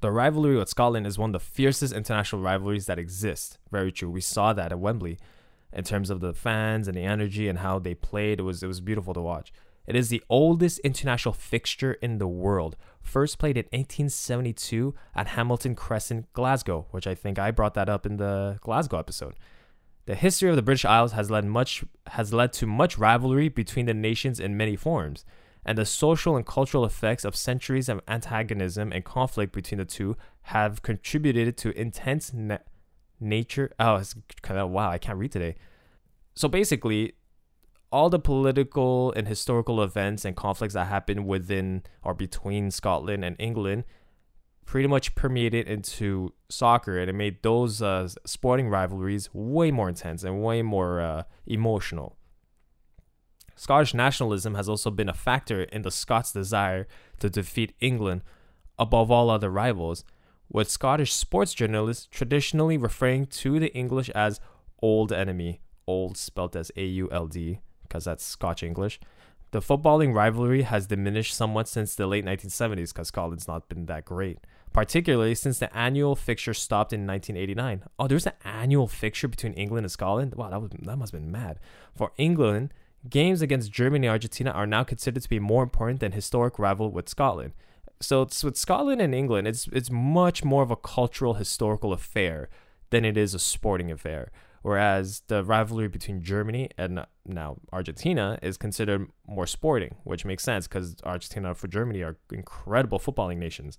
The 0.00 0.10
rivalry 0.10 0.56
with 0.56 0.68
Scotland 0.68 1.06
is 1.06 1.18
one 1.18 1.30
of 1.30 1.32
the 1.34 1.46
fiercest 1.46 1.92
international 1.92 2.42
rivalries 2.42 2.86
that 2.86 2.98
exist. 2.98 3.58
Very 3.70 3.92
true. 3.92 4.10
We 4.10 4.20
saw 4.20 4.52
that 4.52 4.72
at 4.72 4.80
Wembley 4.80 5.18
in 5.72 5.84
terms 5.84 6.10
of 6.10 6.20
the 6.20 6.34
fans 6.34 6.88
and 6.88 6.96
the 6.96 7.04
energy 7.04 7.48
and 7.48 7.60
how 7.60 7.78
they 7.78 7.94
played. 7.94 8.40
It 8.40 8.42
was 8.42 8.62
it 8.62 8.66
was 8.66 8.80
beautiful 8.80 9.14
to 9.14 9.20
watch. 9.20 9.52
It 9.86 9.96
is 9.96 10.08
the 10.08 10.22
oldest 10.28 10.78
international 10.80 11.32
fixture 11.32 11.94
in 11.94 12.18
the 12.18 12.28
world. 12.28 12.76
First 13.00 13.38
played 13.38 13.56
in 13.56 13.64
1872 13.72 14.94
at 15.14 15.28
Hamilton 15.28 15.74
Crescent, 15.74 16.32
Glasgow, 16.32 16.86
which 16.92 17.06
I 17.06 17.14
think 17.14 17.38
I 17.38 17.50
brought 17.50 17.74
that 17.74 17.88
up 17.88 18.06
in 18.06 18.16
the 18.16 18.58
Glasgow 18.60 18.98
episode. 18.98 19.34
The 20.06 20.14
history 20.14 20.50
of 20.50 20.56
the 20.56 20.62
British 20.62 20.84
Isles 20.84 21.12
has 21.12 21.30
led 21.30 21.44
much 21.44 21.84
has 22.08 22.32
led 22.32 22.52
to 22.54 22.66
much 22.66 22.98
rivalry 22.98 23.48
between 23.48 23.86
the 23.86 23.94
nations 23.94 24.38
in 24.40 24.56
many 24.56 24.76
forms, 24.76 25.24
and 25.64 25.78
the 25.78 25.86
social 25.86 26.36
and 26.36 26.44
cultural 26.44 26.84
effects 26.84 27.24
of 27.24 27.36
centuries 27.36 27.88
of 27.88 28.00
antagonism 28.08 28.92
and 28.92 29.04
conflict 29.04 29.52
between 29.52 29.78
the 29.78 29.84
two 29.84 30.16
have 30.42 30.82
contributed 30.82 31.56
to 31.58 31.78
intense 31.78 32.32
na- 32.32 32.58
nature. 33.20 33.72
Oh, 33.78 34.02
kind 34.42 34.58
of 34.58 34.70
wow! 34.70 34.90
I 34.90 34.98
can't 34.98 35.18
read 35.18 35.32
today. 35.32 35.54
So 36.34 36.48
basically, 36.48 37.14
all 37.92 38.08
the 38.08 38.18
political 38.18 39.12
and 39.12 39.28
historical 39.28 39.82
events 39.82 40.24
and 40.24 40.34
conflicts 40.34 40.74
that 40.74 40.86
happened 40.86 41.26
within 41.26 41.82
or 42.02 42.14
between 42.14 42.70
Scotland 42.70 43.24
and 43.24 43.36
England 43.38 43.84
pretty 44.64 44.88
much 44.88 45.14
permeated 45.14 45.68
into 45.68 46.32
soccer 46.48 46.98
and 46.98 47.10
it 47.10 47.12
made 47.12 47.42
those 47.42 47.82
uh, 47.82 48.08
sporting 48.24 48.68
rivalries 48.68 49.28
way 49.34 49.70
more 49.70 49.88
intense 49.88 50.24
and 50.24 50.42
way 50.42 50.62
more 50.62 51.00
uh, 51.00 51.22
emotional. 51.46 52.16
Scottish 53.62 53.94
nationalism 53.94 54.56
has 54.56 54.68
also 54.68 54.90
been 54.90 55.08
a 55.08 55.14
factor 55.14 55.62
in 55.62 55.82
the 55.82 55.92
Scots' 55.92 56.32
desire 56.32 56.88
to 57.20 57.30
defeat 57.30 57.76
England 57.78 58.22
above 58.76 59.08
all 59.08 59.30
other 59.30 59.50
rivals, 59.50 60.04
with 60.50 60.68
Scottish 60.68 61.12
sports 61.12 61.54
journalists 61.54 62.08
traditionally 62.10 62.76
referring 62.76 63.26
to 63.26 63.60
the 63.60 63.72
English 63.72 64.10
as 64.10 64.40
old 64.82 65.12
enemy, 65.12 65.60
old 65.86 66.16
spelt 66.16 66.56
as 66.56 66.72
A 66.76 66.84
U 66.84 67.08
L 67.12 67.28
D, 67.28 67.60
because 67.84 68.06
that's 68.06 68.24
Scotch 68.24 68.64
English. 68.64 68.98
The 69.52 69.60
footballing 69.60 70.12
rivalry 70.12 70.62
has 70.62 70.88
diminished 70.88 71.32
somewhat 71.32 71.68
since 71.68 71.94
the 71.94 72.08
late 72.08 72.24
1970s 72.24 72.92
because 72.92 73.08
Scotland's 73.08 73.46
not 73.46 73.68
been 73.68 73.86
that 73.86 74.04
great, 74.04 74.40
particularly 74.72 75.36
since 75.36 75.60
the 75.60 75.72
annual 75.72 76.16
fixture 76.16 76.52
stopped 76.52 76.92
in 76.92 77.06
1989. 77.06 77.84
Oh, 77.96 78.08
there's 78.08 78.26
an 78.26 78.32
annual 78.44 78.88
fixture 78.88 79.28
between 79.28 79.52
England 79.52 79.84
and 79.84 79.92
Scotland? 79.92 80.34
Wow, 80.34 80.50
that, 80.50 80.60
was, 80.60 80.72
that 80.72 80.96
must 80.96 81.12
have 81.12 81.20
been 81.20 81.30
mad. 81.30 81.60
For 81.94 82.10
England, 82.16 82.74
games 83.08 83.42
against 83.42 83.72
Germany 83.72 84.06
and 84.06 84.12
Argentina 84.12 84.50
are 84.50 84.66
now 84.66 84.84
considered 84.84 85.22
to 85.22 85.28
be 85.28 85.38
more 85.38 85.62
important 85.62 86.00
than 86.00 86.12
historic 86.12 86.58
rival 86.58 86.90
with 86.90 87.08
Scotland. 87.08 87.52
So 88.00 88.22
it's 88.22 88.42
with 88.42 88.56
Scotland 88.56 89.00
and 89.00 89.14
England, 89.14 89.46
it's 89.46 89.68
it's 89.68 89.90
much 89.90 90.44
more 90.44 90.62
of 90.62 90.70
a 90.70 90.76
cultural 90.76 91.34
historical 91.34 91.92
affair 91.92 92.48
than 92.90 93.04
it 93.04 93.16
is 93.16 93.34
a 93.34 93.38
sporting 93.38 93.90
affair. 93.90 94.30
Whereas 94.62 95.22
the 95.26 95.42
rivalry 95.42 95.88
between 95.88 96.22
Germany 96.22 96.70
and 96.78 97.00
uh, 97.00 97.06
now 97.26 97.56
Argentina 97.72 98.38
is 98.42 98.56
considered 98.56 99.08
more 99.26 99.46
sporting, 99.46 99.96
which 100.04 100.24
makes 100.24 100.44
sense 100.44 100.68
because 100.68 100.96
Argentina 101.04 101.54
for 101.54 101.66
Germany 101.66 102.02
are 102.02 102.16
incredible 102.32 103.00
footballing 103.00 103.38
nations. 103.38 103.78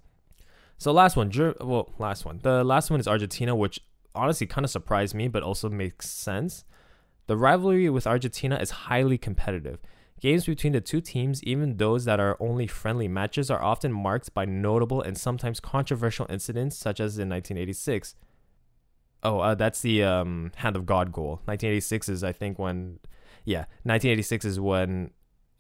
So 0.78 0.92
last 0.92 1.16
one, 1.16 1.32
Ger- 1.32 1.56
well, 1.62 1.94
last 2.00 2.26
one. 2.26 2.40
The 2.44 2.64
last 2.64 2.92
one 2.92 3.00
is 3.00 3.08
Argentina, 3.08 3.56
which 3.56 3.80
honestly 4.14 4.46
kind 4.48 4.66
of 4.66 4.72
surprised 4.72 5.16
me, 5.16 5.30
but 5.30 5.44
also 5.44 5.70
makes 5.70 6.10
sense. 6.10 6.66
The 7.28 7.38
rivalry 7.38 7.90
with 7.90 8.08
Argentina 8.08 8.58
is 8.58 8.72
highly 8.72 9.18
competitive. 9.18 9.80
Games 10.20 10.46
between 10.46 10.74
the 10.74 10.82
two 10.82 11.02
teams, 11.02 11.44
even 11.44 11.78
those 11.78 12.06
that 12.06 12.20
are 12.20 12.38
only 12.40 12.68
friendly 12.68 13.08
matches, 13.08 13.50
are 13.52 13.62
often 13.62 13.92
marked 13.92 14.34
by 14.34 14.46
notable 14.46 15.02
and 15.02 15.18
sometimes 15.18 15.60
controversial 15.60 16.26
incidents, 16.30 16.78
such 16.78 17.00
as 17.00 17.18
in 17.18 17.30
1986 17.30 18.16
Oh, 19.24 19.40
uh, 19.40 19.56
that's 19.56 19.82
the 19.82 20.04
um, 20.04 20.52
Hand 20.58 20.76
of 20.76 20.86
God 20.86 21.12
goal. 21.12 21.42
1986 21.46 22.10
is, 22.10 22.24
I 22.24 22.34
think, 22.34 22.60
when, 22.60 23.00
yeah, 23.46 23.66
1986 23.84 24.46
is 24.46 24.60
when 24.60 25.12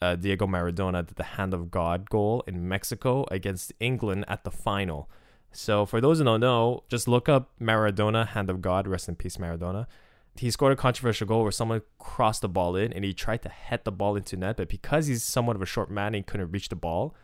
uh, 0.01 0.15
Diego 0.15 0.45
Maradona 0.45 1.05
did 1.05 1.15
the 1.15 1.23
Hand 1.23 1.53
of 1.53 1.71
God 1.71 2.09
goal 2.09 2.43
in 2.45 2.67
Mexico 2.67 3.25
against 3.31 3.71
England 3.79 4.25
at 4.27 4.43
the 4.43 4.51
final. 4.51 5.09
So 5.53 5.85
for 5.85 6.01
those 6.01 6.17
who 6.17 6.25
don't 6.25 6.41
know, 6.41 6.83
just 6.89 7.07
look 7.07 7.29
up 7.29 7.51
Maradona, 7.61 8.27
Hand 8.27 8.49
of 8.49 8.61
God, 8.61 8.85
rest 8.85 9.07
in 9.07 9.15
peace, 9.15 9.37
Maradona. 9.37 9.87
He 10.35 10.49
scored 10.49 10.73
a 10.73 10.75
controversial 10.75 11.27
goal 11.27 11.43
where 11.43 11.51
someone 11.51 11.81
crossed 11.99 12.41
the 12.41 12.49
ball 12.49 12.75
in 12.75 12.91
and 12.91 13.05
he 13.05 13.13
tried 13.13 13.43
to 13.43 13.49
head 13.49 13.81
the 13.83 13.91
ball 13.91 14.15
into 14.15 14.35
net, 14.35 14.57
but 14.57 14.69
because 14.69 15.07
he's 15.07 15.23
somewhat 15.23 15.55
of 15.55 15.61
a 15.61 15.67
short 15.67 15.91
man 15.91 16.07
and 16.07 16.15
he 16.15 16.23
couldn't 16.23 16.51
reach 16.51 16.69
the 16.69 16.75
ball, 16.75 17.15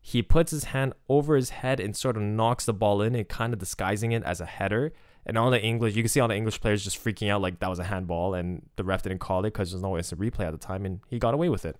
he 0.00 0.22
puts 0.22 0.50
his 0.50 0.64
hand 0.64 0.94
over 1.08 1.36
his 1.36 1.50
head 1.50 1.78
and 1.78 1.94
sort 1.94 2.16
of 2.16 2.22
knocks 2.22 2.64
the 2.64 2.72
ball 2.72 3.02
in 3.02 3.14
and 3.14 3.28
kind 3.28 3.52
of 3.52 3.58
disguising 3.58 4.12
it 4.12 4.22
as 4.22 4.40
a 4.40 4.46
header 4.46 4.92
and 5.28 5.36
all 5.36 5.50
the 5.50 5.62
English, 5.62 5.94
you 5.94 6.02
can 6.02 6.08
see 6.08 6.20
all 6.20 6.28
the 6.28 6.34
English 6.34 6.60
players 6.60 6.82
just 6.82 7.02
freaking 7.02 7.30
out 7.30 7.42
like 7.42 7.58
that 7.60 7.68
was 7.68 7.78
a 7.78 7.84
handball, 7.84 8.32
and 8.32 8.62
the 8.76 8.84
ref 8.84 9.02
didn't 9.02 9.18
call 9.18 9.40
it 9.40 9.52
because 9.52 9.70
there's 9.70 9.82
no 9.82 9.96
instant 9.96 10.20
replay 10.20 10.46
at 10.46 10.52
the 10.52 10.58
time, 10.58 10.86
and 10.86 11.00
he 11.06 11.18
got 11.18 11.34
away 11.34 11.50
with 11.50 11.66
it. 11.66 11.76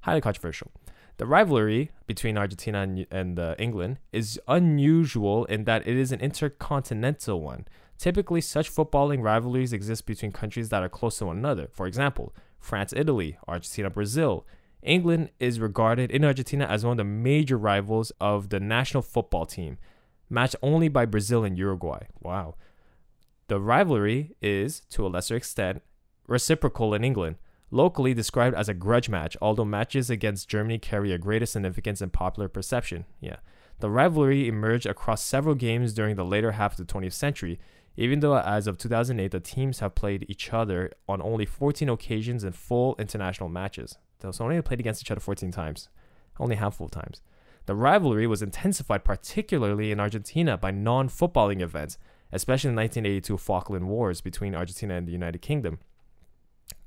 Highly 0.00 0.22
controversial. 0.22 0.72
The 1.18 1.26
rivalry 1.26 1.90
between 2.06 2.38
Argentina 2.38 2.80
and, 2.80 3.06
and 3.10 3.38
uh, 3.38 3.54
England 3.58 3.98
is 4.12 4.40
unusual 4.48 5.44
in 5.44 5.64
that 5.64 5.86
it 5.86 5.96
is 5.96 6.10
an 6.10 6.20
intercontinental 6.20 7.40
one. 7.40 7.66
Typically, 7.98 8.40
such 8.40 8.70
footballing 8.70 9.22
rivalries 9.22 9.72
exist 9.72 10.06
between 10.06 10.32
countries 10.32 10.68
that 10.68 10.82
are 10.82 10.88
close 10.88 11.18
to 11.18 11.26
one 11.26 11.38
another. 11.38 11.68
For 11.72 11.86
example, 11.86 12.34
France 12.58 12.92
Italy, 12.96 13.38
Argentina 13.46 13.90
Brazil. 13.90 14.46
England 14.82 15.30
is 15.40 15.60
regarded 15.60 16.10
in 16.10 16.24
Argentina 16.24 16.64
as 16.64 16.84
one 16.84 16.92
of 16.92 16.98
the 16.98 17.04
major 17.04 17.56
rivals 17.56 18.12
of 18.20 18.50
the 18.50 18.60
national 18.60 19.02
football 19.02 19.46
team 19.46 19.78
matched 20.28 20.56
only 20.62 20.88
by 20.88 21.06
Brazil 21.06 21.44
and 21.44 21.56
Uruguay. 21.56 22.06
Wow. 22.20 22.56
The 23.48 23.60
rivalry 23.60 24.34
is, 24.42 24.80
to 24.90 25.06
a 25.06 25.08
lesser 25.08 25.36
extent, 25.36 25.82
reciprocal 26.26 26.94
in 26.94 27.04
England, 27.04 27.36
locally 27.70 28.14
described 28.14 28.56
as 28.56 28.68
a 28.68 28.74
grudge 28.74 29.08
match, 29.08 29.36
although 29.42 29.64
matches 29.64 30.10
against 30.10 30.48
Germany 30.48 30.78
carry 30.78 31.12
a 31.12 31.18
greater 31.18 31.46
significance 31.46 32.00
in 32.00 32.10
popular 32.10 32.48
perception. 32.48 33.04
Yeah. 33.20 33.36
The 33.80 33.90
rivalry 33.90 34.48
emerged 34.48 34.86
across 34.86 35.22
several 35.22 35.54
games 35.54 35.92
during 35.92 36.16
the 36.16 36.24
later 36.24 36.52
half 36.52 36.78
of 36.78 36.86
the 36.86 36.92
20th 36.92 37.12
century, 37.12 37.58
even 37.96 38.20
though 38.20 38.38
as 38.38 38.66
of 38.66 38.78
2008 38.78 39.30
the 39.30 39.40
teams 39.40 39.80
have 39.80 39.94
played 39.94 40.26
each 40.28 40.52
other 40.52 40.92
on 41.08 41.22
only 41.22 41.46
14 41.46 41.88
occasions 41.88 42.44
in 42.44 42.52
full 42.52 42.96
international 42.98 43.48
matches. 43.48 43.98
So 44.30 44.44
only 44.44 44.60
played 44.62 44.80
against 44.80 45.02
each 45.02 45.10
other 45.10 45.20
14 45.20 45.50
times, 45.50 45.88
only 46.40 46.56
a 46.56 46.58
handful 46.58 46.86
of 46.86 46.90
times. 46.90 47.20
The 47.66 47.74
rivalry 47.74 48.26
was 48.26 48.42
intensified 48.42 49.04
particularly 49.04 49.90
in 49.90 50.00
Argentina 50.00 50.56
by 50.56 50.70
non 50.70 51.08
footballing 51.08 51.60
events, 51.60 51.98
especially 52.32 52.70
the 52.70 52.76
1982 52.76 53.38
Falkland 53.38 53.88
Wars 53.88 54.20
between 54.20 54.54
Argentina 54.54 54.94
and 54.94 55.06
the 55.06 55.12
United 55.12 55.40
Kingdom. 55.40 55.78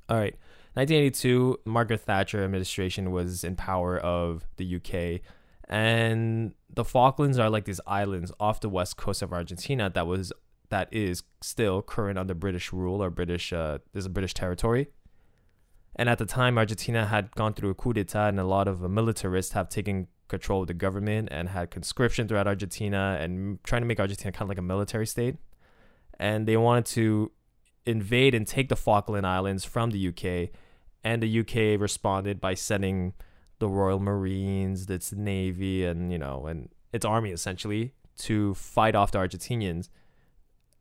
All 0.08 0.16
right, 0.16 0.36
1982, 0.74 1.60
Margaret 1.64 2.00
Thatcher 2.00 2.42
administration 2.44 3.10
was 3.10 3.44
in 3.44 3.56
power 3.56 3.98
of 3.98 4.46
the 4.56 4.76
UK, 4.76 5.20
and 5.68 6.54
the 6.70 6.84
Falklands 6.84 7.38
are 7.38 7.50
like 7.50 7.64
these 7.64 7.80
islands 7.86 8.32
off 8.40 8.60
the 8.60 8.68
west 8.68 8.96
coast 8.96 9.20
of 9.20 9.32
Argentina 9.32 9.90
that 9.90 10.06
was 10.06 10.32
that 10.70 10.88
is 10.92 11.22
still 11.40 11.82
current 11.82 12.18
under 12.18 12.34
British 12.34 12.72
rule 12.72 13.02
or 13.02 13.10
British 13.10 13.52
uh, 13.52 13.78
there's 13.92 14.06
a 14.06 14.10
British 14.10 14.34
territory. 14.34 14.88
And 15.96 16.08
at 16.08 16.18
the 16.18 16.26
time, 16.26 16.58
Argentina 16.58 17.06
had 17.06 17.34
gone 17.34 17.54
through 17.54 17.70
a 17.70 17.74
coup 17.74 17.92
d'état, 17.92 18.28
and 18.28 18.38
a 18.38 18.44
lot 18.44 18.68
of 18.68 18.80
militarists 18.80 19.52
have 19.52 19.68
taken 19.68 20.06
control 20.28 20.62
of 20.62 20.68
the 20.68 20.74
government 20.74 21.28
and 21.32 21.48
had 21.48 21.70
conscription 21.70 22.28
throughout 22.28 22.46
Argentina 22.46 23.18
and 23.20 23.62
trying 23.64 23.82
to 23.82 23.86
make 23.86 23.98
Argentina 23.98 24.30
kind 24.30 24.42
of 24.42 24.48
like 24.48 24.58
a 24.58 24.62
military 24.62 25.06
state. 25.06 25.36
And 26.20 26.46
they 26.46 26.56
wanted 26.56 26.86
to 26.86 27.32
invade 27.86 28.34
and 28.34 28.46
take 28.46 28.68
the 28.68 28.76
Falkland 28.76 29.26
Islands 29.26 29.64
from 29.64 29.90
the 29.90 30.08
UK. 30.08 30.50
And 31.02 31.22
the 31.22 31.40
UK 31.40 31.80
responded 31.80 32.40
by 32.40 32.54
sending 32.54 33.14
the 33.58 33.68
Royal 33.68 33.98
Marines, 33.98 34.88
its 34.88 35.12
navy, 35.12 35.84
and 35.84 36.12
you 36.12 36.18
know, 36.18 36.46
and 36.46 36.68
its 36.92 37.04
army 37.04 37.30
essentially 37.30 37.94
to 38.18 38.54
fight 38.54 38.94
off 38.94 39.10
the 39.12 39.18
Argentinians. 39.18 39.88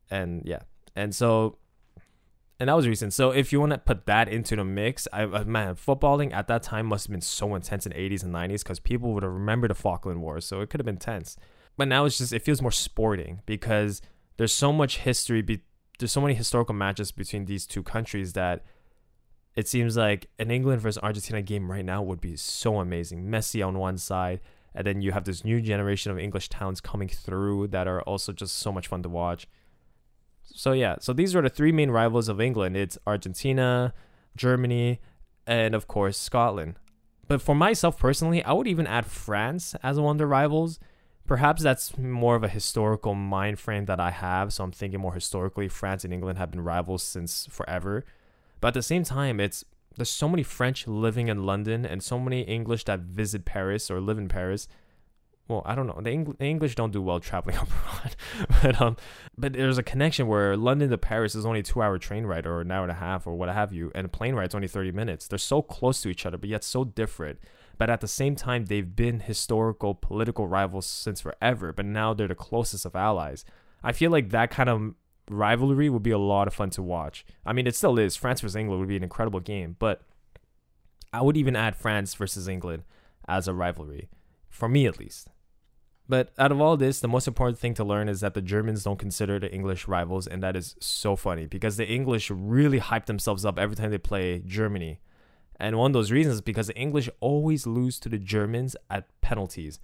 And 0.09 0.43
yeah, 0.45 0.61
and 0.95 1.13
so 1.13 1.57
and 2.59 2.69
that 2.69 2.73
was 2.73 2.87
recent. 2.87 3.13
So 3.13 3.31
if 3.31 3.51
you 3.51 3.59
want 3.59 3.71
to 3.73 3.77
put 3.77 4.05
that 4.07 4.27
into 4.27 4.55
the 4.55 4.63
mix, 4.63 5.07
I 5.13 5.23
uh, 5.23 5.43
man, 5.43 5.75
footballing 5.75 6.33
at 6.33 6.47
that 6.47 6.63
time 6.63 6.87
must 6.87 7.05
have 7.05 7.11
been 7.11 7.21
so 7.21 7.53
intense 7.53 7.85
in 7.85 7.91
80s 7.91 8.23
and 8.23 8.33
90s 8.33 8.63
because 8.63 8.79
people 8.79 9.13
would 9.13 9.23
have 9.23 9.31
remembered 9.31 9.69
the 9.69 9.75
Falkland 9.75 10.21
Wars, 10.21 10.45
so 10.45 10.61
it 10.61 10.69
could 10.69 10.79
have 10.79 10.85
been 10.85 10.97
tense. 10.97 11.37
But 11.77 11.87
now 11.87 12.05
it's 12.05 12.17
just 12.17 12.33
it 12.33 12.41
feels 12.41 12.61
more 12.61 12.71
sporting 12.71 13.41
because 13.45 14.01
there's 14.37 14.53
so 14.53 14.73
much 14.73 14.99
history. 14.99 15.43
Be, 15.43 15.61
there's 15.99 16.11
so 16.11 16.21
many 16.21 16.33
historical 16.33 16.73
matches 16.73 17.11
between 17.11 17.45
these 17.45 17.67
two 17.67 17.83
countries 17.83 18.33
that 18.33 18.63
it 19.55 19.67
seems 19.67 19.95
like 19.95 20.27
an 20.39 20.49
England 20.49 20.81
versus 20.81 21.01
Argentina 21.03 21.43
game 21.43 21.69
right 21.69 21.85
now 21.85 22.01
would 22.01 22.21
be 22.21 22.35
so 22.35 22.79
amazing. 22.79 23.25
Messi 23.25 23.65
on 23.65 23.77
one 23.77 23.99
side, 23.99 24.39
and 24.73 24.85
then 24.85 25.01
you 25.01 25.11
have 25.11 25.25
this 25.25 25.45
new 25.45 25.61
generation 25.61 26.11
of 26.11 26.17
English 26.17 26.49
towns 26.49 26.81
coming 26.81 27.07
through 27.07 27.67
that 27.67 27.87
are 27.87 28.01
also 28.01 28.33
just 28.33 28.57
so 28.57 28.71
much 28.71 28.87
fun 28.87 29.03
to 29.03 29.09
watch. 29.09 29.47
So 30.53 30.71
yeah, 30.71 30.95
so 30.99 31.13
these 31.13 31.35
are 31.35 31.41
the 31.41 31.49
three 31.49 31.71
main 31.71 31.91
rivals 31.91 32.29
of 32.29 32.41
England. 32.41 32.75
It's 32.75 32.97
Argentina, 33.05 33.93
Germany, 34.35 34.99
and 35.45 35.75
of 35.75 35.87
course 35.87 36.17
Scotland. 36.17 36.75
But 37.27 37.41
for 37.41 37.55
myself 37.55 37.97
personally, 37.97 38.43
I 38.43 38.53
would 38.53 38.67
even 38.67 38.87
add 38.87 39.05
France 39.05 39.75
as 39.83 39.99
one 39.99 40.15
of 40.15 40.17
the 40.17 40.27
rivals. 40.27 40.79
Perhaps 41.25 41.61
that's 41.61 41.97
more 41.97 42.35
of 42.35 42.43
a 42.43 42.47
historical 42.47 43.13
mind 43.13 43.59
frame 43.59 43.85
that 43.85 43.99
I 43.99 44.11
have, 44.11 44.53
so 44.53 44.63
I'm 44.63 44.71
thinking 44.71 45.01
more 45.01 45.13
historically. 45.13 45.67
France 45.67 46.05
and 46.05 46.13
England 46.13 46.37
have 46.37 46.51
been 46.51 46.61
rivals 46.61 47.03
since 47.03 47.45
forever. 47.47 48.05
But 48.61 48.69
at 48.69 48.73
the 48.75 48.81
same 48.81 49.03
time, 49.03 49.39
it's 49.41 49.65
there's 49.97 50.09
so 50.09 50.29
many 50.29 50.43
French 50.43 50.87
living 50.87 51.27
in 51.27 51.45
London 51.45 51.85
and 51.85 52.01
so 52.01 52.19
many 52.19 52.41
English 52.41 52.85
that 52.85 53.01
visit 53.01 53.45
Paris 53.45 53.91
or 53.91 53.99
live 53.99 54.17
in 54.17 54.29
Paris 54.29 54.67
well, 55.47 55.61
I 55.65 55.75
don't 55.75 55.87
know. 55.87 55.99
The, 56.01 56.09
Eng- 56.09 56.35
the 56.37 56.45
English 56.45 56.75
don't 56.75 56.91
do 56.91 57.01
well 57.01 57.19
traveling 57.19 57.57
abroad, 57.61 58.15
but 58.61 58.81
um, 58.81 58.97
but 59.37 59.53
there's 59.53 59.77
a 59.77 59.83
connection 59.83 60.27
where 60.27 60.57
London 60.57 60.89
to 60.89 60.97
Paris 60.97 61.35
is 61.35 61.45
only 61.45 61.61
a 61.61 61.63
two-hour 61.63 61.97
train 61.99 62.25
ride 62.25 62.45
or 62.45 62.61
an 62.61 62.71
hour 62.71 62.83
and 62.83 62.91
a 62.91 62.95
half 62.95 63.25
or 63.25 63.35
what 63.35 63.49
have 63.49 63.71
you, 63.71 63.91
and 63.95 64.05
a 64.05 64.09
plane 64.09 64.35
ride's 64.35 64.55
only 64.55 64.67
thirty 64.67 64.91
minutes. 64.91 65.27
They're 65.27 65.37
so 65.37 65.61
close 65.61 66.01
to 66.01 66.09
each 66.09 66.25
other, 66.25 66.37
but 66.37 66.49
yet 66.49 66.63
so 66.63 66.83
different. 66.83 67.39
But 67.77 67.89
at 67.89 68.01
the 68.01 68.07
same 68.07 68.35
time, 68.35 68.65
they've 68.65 68.95
been 68.95 69.19
historical 69.21 69.93
political 69.93 70.47
rivals 70.47 70.87
since 70.87 71.21
forever. 71.21 71.71
But 71.71 71.85
now 71.85 72.13
they're 72.13 72.27
the 72.27 72.35
closest 72.35 72.85
of 72.85 72.95
allies. 72.95 73.45
I 73.83 73.91
feel 73.91 74.11
like 74.11 74.31
that 74.31 74.49
kind 74.49 74.69
of 74.69 74.95
rivalry 75.29 75.89
would 75.89 76.03
be 76.03 76.11
a 76.11 76.17
lot 76.17 76.47
of 76.47 76.53
fun 76.53 76.69
to 76.71 76.81
watch. 76.81 77.25
I 77.45 77.53
mean, 77.53 77.67
it 77.67 77.75
still 77.75 77.99
is. 77.99 78.15
France 78.15 78.41
versus 78.41 78.55
England 78.55 78.79
would 78.79 78.89
be 78.89 78.97
an 78.97 79.03
incredible 79.03 79.39
game, 79.39 79.75
but 79.79 80.01
I 81.13 81.21
would 81.21 81.37
even 81.37 81.55
add 81.55 81.75
France 81.75 82.13
versus 82.13 82.47
England 82.47 82.83
as 83.27 83.47
a 83.47 83.53
rivalry, 83.53 84.09
for 84.49 84.67
me 84.67 84.85
at 84.85 84.99
least. 84.99 85.29
But 86.09 86.31
out 86.37 86.51
of 86.51 86.61
all 86.61 86.77
this, 86.77 86.99
the 86.99 87.07
most 87.07 87.27
important 87.27 87.59
thing 87.59 87.73
to 87.75 87.83
learn 87.83 88.07
is 88.07 88.21
that 88.21 88.33
the 88.33 88.41
Germans 88.41 88.83
don't 88.83 88.97
consider 88.97 89.39
the 89.39 89.53
English 89.53 89.87
rivals, 89.87 90.25
and 90.25 90.41
that 90.41 90.55
is 90.55 90.75
so 90.79 91.15
funny 91.15 91.47
because 91.47 91.75
the 91.75 91.87
English 91.87 92.29
really 92.31 92.77
hype 92.77 93.07
themselves 93.07 93.43
up 93.43 93.59
every 93.59 93.75
time 93.75 93.91
they 93.91 93.97
play 93.97 94.39
Germany. 94.45 94.99
And 95.59 95.77
one 95.77 95.91
of 95.91 95.93
those 95.93 96.11
reasons 96.11 96.35
is 96.35 96.41
because 96.41 96.67
the 96.67 96.77
English 96.77 97.09
always 97.19 97.67
lose 97.67 97.99
to 97.99 98.09
the 98.09 98.19
Germans 98.19 98.75
at 98.89 99.09
penalties. 99.21 99.79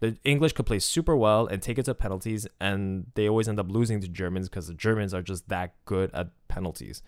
The 0.00 0.16
English 0.24 0.52
could 0.52 0.66
play 0.66 0.78
super 0.78 1.16
well 1.16 1.46
and 1.46 1.60
take 1.60 1.78
it 1.78 1.84
to 1.86 1.94
penalties, 1.94 2.46
and 2.60 3.06
they 3.14 3.28
always 3.28 3.48
end 3.48 3.58
up 3.58 3.70
losing 3.70 4.00
to 4.00 4.08
Germans 4.08 4.48
because 4.48 4.68
the 4.68 4.74
Germans 4.74 5.12
are 5.12 5.22
just 5.22 5.48
that 5.48 5.74
good 5.84 6.10
at 6.14 6.28
penalties. 6.48 7.02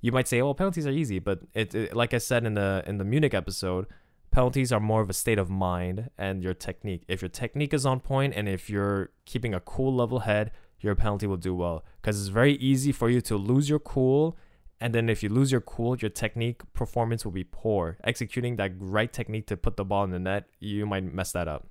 You 0.00 0.12
might 0.12 0.28
say, 0.28 0.42
"Well, 0.42 0.54
penalties 0.54 0.86
are 0.86 0.90
easy," 0.90 1.18
but 1.18 1.40
it, 1.54 1.74
it 1.74 1.96
like 1.96 2.14
I 2.14 2.18
said 2.18 2.44
in 2.44 2.54
the 2.54 2.84
in 2.86 2.98
the 2.98 3.04
Munich 3.04 3.32
episode, 3.32 3.86
penalties 4.36 4.70
are 4.70 4.80
more 4.80 5.00
of 5.00 5.08
a 5.08 5.14
state 5.14 5.38
of 5.38 5.48
mind 5.48 6.10
and 6.18 6.42
your 6.42 6.52
technique. 6.52 7.02
If 7.08 7.22
your 7.22 7.30
technique 7.30 7.72
is 7.72 7.86
on 7.86 8.00
point 8.00 8.34
and 8.36 8.46
if 8.46 8.68
you're 8.68 9.08
keeping 9.24 9.54
a 9.54 9.60
cool 9.60 9.94
level 9.94 10.18
head, 10.18 10.50
your 10.78 10.94
penalty 10.94 11.26
will 11.26 11.38
do 11.38 11.54
well. 11.54 11.86
Because 12.02 12.20
it's 12.20 12.28
very 12.28 12.52
easy 12.56 12.92
for 12.92 13.08
you 13.08 13.22
to 13.22 13.36
lose 13.38 13.70
your 13.70 13.78
cool. 13.78 14.36
And 14.78 14.94
then 14.94 15.08
if 15.08 15.22
you 15.22 15.30
lose 15.30 15.50
your 15.50 15.62
cool, 15.62 15.96
your 15.96 16.10
technique 16.10 16.60
performance 16.74 17.24
will 17.24 17.32
be 17.32 17.44
poor. 17.44 17.96
Executing 18.04 18.56
that 18.56 18.72
right 18.78 19.10
technique 19.10 19.46
to 19.46 19.56
put 19.56 19.78
the 19.78 19.86
ball 19.86 20.04
in 20.04 20.10
the 20.10 20.18
net, 20.18 20.44
you 20.60 20.84
might 20.84 21.10
mess 21.14 21.32
that 21.32 21.48
up. 21.48 21.66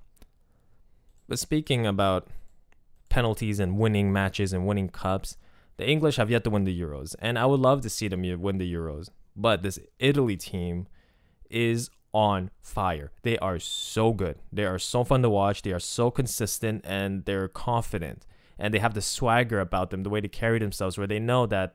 But 1.28 1.38
speaking 1.38 1.86
about 1.86 2.26
penalties 3.10 3.60
and 3.60 3.78
winning 3.78 4.12
matches 4.12 4.52
and 4.52 4.66
winning 4.66 4.88
cups, 4.88 5.36
the 5.76 5.88
English 5.88 6.16
have 6.16 6.32
yet 6.32 6.42
to 6.42 6.50
win 6.50 6.64
the 6.64 6.80
Euros. 6.80 7.14
And 7.20 7.38
I 7.38 7.46
would 7.46 7.60
love 7.60 7.82
to 7.82 7.88
see 7.88 8.08
them 8.08 8.22
win 8.40 8.58
the 8.58 8.74
Euros. 8.74 9.08
But 9.36 9.62
this 9.62 9.78
Italy 10.00 10.36
team 10.36 10.88
is 11.48 11.90
on 12.16 12.50
fire. 12.62 13.12
They 13.24 13.36
are 13.40 13.58
so 13.58 14.14
good. 14.14 14.38
They 14.50 14.64
are 14.64 14.78
so 14.78 15.04
fun 15.04 15.20
to 15.20 15.28
watch. 15.28 15.60
They 15.60 15.72
are 15.72 15.78
so 15.78 16.10
consistent 16.10 16.82
and 16.86 17.26
they're 17.26 17.46
confident. 17.46 18.26
And 18.58 18.72
they 18.72 18.78
have 18.78 18.94
the 18.94 19.02
swagger 19.02 19.60
about 19.60 19.90
them, 19.90 20.02
the 20.02 20.08
way 20.08 20.20
they 20.20 20.28
carry 20.28 20.58
themselves, 20.58 20.96
where 20.96 21.06
they 21.06 21.18
know 21.18 21.44
that 21.44 21.74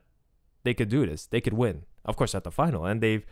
they 0.64 0.74
could 0.74 0.88
do 0.88 1.06
this. 1.06 1.26
They 1.26 1.40
could 1.40 1.52
win. 1.52 1.84
Of 2.04 2.16
course, 2.16 2.34
at 2.34 2.42
the 2.42 2.50
final. 2.50 2.84
And 2.84 3.00
they've 3.00 3.24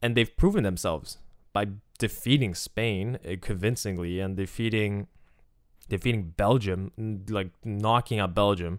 and 0.00 0.16
they've 0.16 0.36
proven 0.36 0.62
themselves 0.62 1.18
by 1.52 1.66
defeating 1.98 2.54
Spain 2.54 3.18
uh, 3.28 3.34
convincingly 3.40 4.20
and 4.20 4.36
defeating 4.36 5.08
defeating 5.88 6.34
Belgium, 6.36 6.92
like 7.28 7.50
knocking 7.64 8.20
out 8.20 8.32
Belgium 8.32 8.78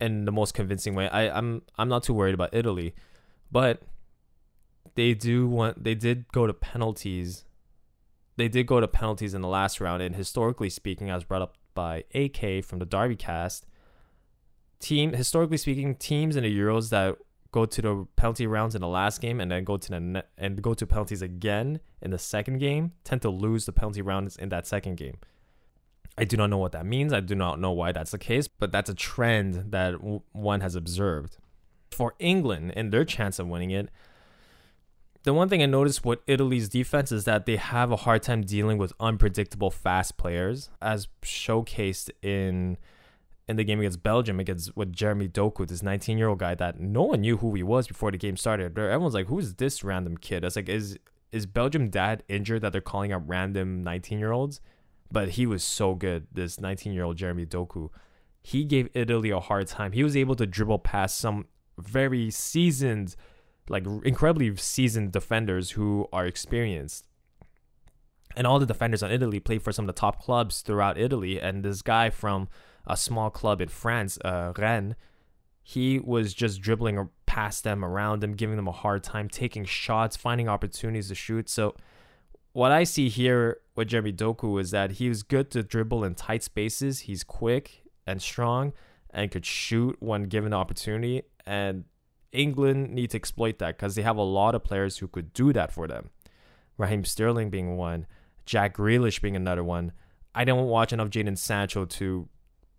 in 0.00 0.26
the 0.26 0.32
most 0.32 0.54
convincing 0.54 0.94
way. 0.94 1.08
I, 1.08 1.36
I'm 1.36 1.62
I'm 1.76 1.88
not 1.88 2.04
too 2.04 2.14
worried 2.14 2.34
about 2.34 2.50
Italy, 2.54 2.94
but 3.50 3.82
they 4.94 5.14
do 5.14 5.46
want 5.46 5.84
they 5.84 5.94
did 5.94 6.26
go 6.32 6.46
to 6.46 6.52
penalties. 6.52 7.44
They 8.36 8.48
did 8.48 8.66
go 8.66 8.80
to 8.80 8.88
penalties 8.88 9.34
in 9.34 9.42
the 9.42 9.48
last 9.48 9.80
round, 9.80 10.02
and 10.02 10.14
historically 10.14 10.70
speaking, 10.70 11.10
as 11.10 11.24
brought 11.24 11.42
up 11.42 11.56
by 11.74 12.04
AK 12.14 12.64
from 12.64 12.78
the 12.78 12.86
Derby 12.86 13.16
cast, 13.16 13.66
team 14.80 15.12
historically 15.12 15.56
speaking, 15.56 15.94
teams 15.94 16.36
in 16.36 16.42
the 16.42 16.58
Euros 16.58 16.90
that 16.90 17.16
go 17.52 17.66
to 17.66 17.82
the 17.82 18.06
penalty 18.16 18.46
rounds 18.46 18.74
in 18.74 18.80
the 18.80 18.88
last 18.88 19.20
game 19.20 19.38
and 19.38 19.50
then 19.50 19.62
go 19.62 19.76
to 19.76 19.90
the 19.90 20.00
ne- 20.00 20.22
and 20.38 20.62
go 20.62 20.72
to 20.72 20.86
penalties 20.86 21.20
again 21.20 21.80
in 22.00 22.10
the 22.10 22.18
second 22.18 22.58
game 22.58 22.92
tend 23.04 23.20
to 23.20 23.28
lose 23.28 23.66
the 23.66 23.72
penalty 23.72 24.00
rounds 24.00 24.36
in 24.36 24.48
that 24.48 24.66
second 24.66 24.96
game. 24.96 25.18
I 26.16 26.24
do 26.24 26.36
not 26.36 26.48
know 26.50 26.58
what 26.58 26.72
that 26.72 26.86
means. 26.86 27.12
I 27.12 27.20
do 27.20 27.34
not 27.34 27.60
know 27.60 27.70
why 27.70 27.92
that's 27.92 28.10
the 28.10 28.18
case, 28.18 28.48
but 28.48 28.72
that's 28.72 28.90
a 28.90 28.94
trend 28.94 29.72
that 29.72 29.92
w- 29.92 30.22
one 30.32 30.60
has 30.60 30.74
observed. 30.74 31.38
For 31.90 32.14
England 32.18 32.72
and 32.74 32.92
their 32.92 33.04
chance 33.04 33.38
of 33.38 33.48
winning 33.48 33.70
it, 33.70 33.88
the 35.24 35.32
one 35.32 35.48
thing 35.48 35.62
I 35.62 35.66
noticed 35.66 36.04
with 36.04 36.18
Italy's 36.26 36.68
defense 36.68 37.12
is 37.12 37.24
that 37.24 37.46
they 37.46 37.56
have 37.56 37.92
a 37.92 37.96
hard 37.96 38.22
time 38.22 38.42
dealing 38.42 38.78
with 38.78 38.92
unpredictable 38.98 39.70
fast 39.70 40.16
players, 40.16 40.68
as 40.80 41.08
showcased 41.22 42.10
in 42.22 42.76
in 43.48 43.56
the 43.56 43.64
game 43.64 43.80
against 43.80 44.02
Belgium 44.02 44.40
against 44.40 44.76
with 44.76 44.92
Jeremy 44.92 45.28
Doku, 45.28 45.66
this 45.66 45.82
19 45.82 46.18
year 46.18 46.28
old 46.28 46.38
guy 46.38 46.54
that 46.54 46.80
no 46.80 47.02
one 47.02 47.20
knew 47.20 47.36
who 47.36 47.54
he 47.54 47.62
was 47.62 47.86
before 47.86 48.10
the 48.10 48.18
game 48.18 48.36
started. 48.36 48.76
Everyone's 48.76 49.14
like, 49.14 49.26
"Who's 49.26 49.54
this 49.54 49.84
random 49.84 50.16
kid?" 50.16 50.44
It's 50.44 50.56
like, 50.56 50.68
is 50.68 50.98
is 51.30 51.46
Belgium 51.46 51.88
dad 51.88 52.22
injured 52.28 52.62
that 52.62 52.72
they're 52.72 52.80
calling 52.80 53.12
out 53.12 53.26
random 53.26 53.82
19 53.82 54.18
year 54.18 54.32
olds? 54.32 54.60
But 55.10 55.30
he 55.30 55.46
was 55.46 55.62
so 55.62 55.94
good. 55.94 56.26
This 56.32 56.60
19 56.60 56.92
year 56.92 57.04
old 57.04 57.16
Jeremy 57.16 57.46
Doku, 57.46 57.90
he 58.42 58.64
gave 58.64 58.88
Italy 58.94 59.30
a 59.30 59.40
hard 59.40 59.68
time. 59.68 59.92
He 59.92 60.02
was 60.02 60.16
able 60.16 60.34
to 60.36 60.46
dribble 60.46 60.80
past 60.80 61.18
some 61.18 61.46
very 61.78 62.30
seasoned 62.30 63.14
like 63.68 63.86
incredibly 64.04 64.54
seasoned 64.56 65.12
defenders 65.12 65.72
who 65.72 66.08
are 66.12 66.26
experienced. 66.26 67.04
And 68.34 68.46
all 68.46 68.58
the 68.58 68.66
defenders 68.66 69.02
on 69.02 69.10
Italy 69.10 69.40
play 69.40 69.58
for 69.58 69.72
some 69.72 69.84
of 69.84 69.94
the 69.94 70.00
top 70.00 70.22
clubs 70.22 70.62
throughout 70.62 70.98
Italy. 70.98 71.40
And 71.40 71.64
this 71.64 71.82
guy 71.82 72.10
from 72.10 72.48
a 72.86 72.96
small 72.96 73.30
club 73.30 73.60
in 73.60 73.68
France, 73.68 74.18
uh, 74.24 74.52
Rennes, 74.56 74.94
he 75.62 75.98
was 75.98 76.34
just 76.34 76.60
dribbling 76.60 77.08
past 77.26 77.62
them, 77.62 77.84
around 77.84 78.20
them, 78.20 78.32
giving 78.32 78.56
them 78.56 78.68
a 78.68 78.72
hard 78.72 79.04
time, 79.04 79.28
taking 79.28 79.64
shots, 79.64 80.16
finding 80.16 80.48
opportunities 80.48 81.08
to 81.08 81.14
shoot. 81.14 81.48
So, 81.48 81.76
what 82.52 82.72
I 82.72 82.84
see 82.84 83.08
here 83.08 83.60
with 83.76 83.88
Jeremy 83.88 84.12
Doku 84.12 84.60
is 84.60 84.72
that 84.72 84.92
he 84.92 85.08
was 85.08 85.22
good 85.22 85.50
to 85.52 85.62
dribble 85.62 86.04
in 86.04 86.14
tight 86.14 86.42
spaces. 86.42 87.00
He's 87.00 87.24
quick 87.24 87.84
and 88.06 88.20
strong 88.20 88.74
and 89.08 89.30
could 89.30 89.46
shoot 89.46 89.96
when 90.00 90.24
given 90.24 90.50
the 90.50 90.56
opportunity. 90.56 91.22
And 91.46 91.84
England 92.32 92.92
need 92.92 93.10
to 93.10 93.16
exploit 93.16 93.58
that 93.58 93.76
because 93.76 93.94
they 93.94 94.02
have 94.02 94.16
a 94.16 94.22
lot 94.22 94.54
of 94.54 94.64
players 94.64 94.98
who 94.98 95.08
could 95.08 95.32
do 95.32 95.52
that 95.52 95.72
for 95.72 95.86
them. 95.86 96.10
Raheem 96.78 97.04
Sterling 97.04 97.50
being 97.50 97.76
one, 97.76 98.06
Jack 98.46 98.76
Grealish 98.76 99.20
being 99.20 99.36
another 99.36 99.62
one. 99.62 99.92
I 100.34 100.44
don't 100.44 100.66
watch 100.66 100.92
enough 100.92 101.10
Jadon 101.10 101.36
Sancho 101.36 101.84
to 101.84 102.28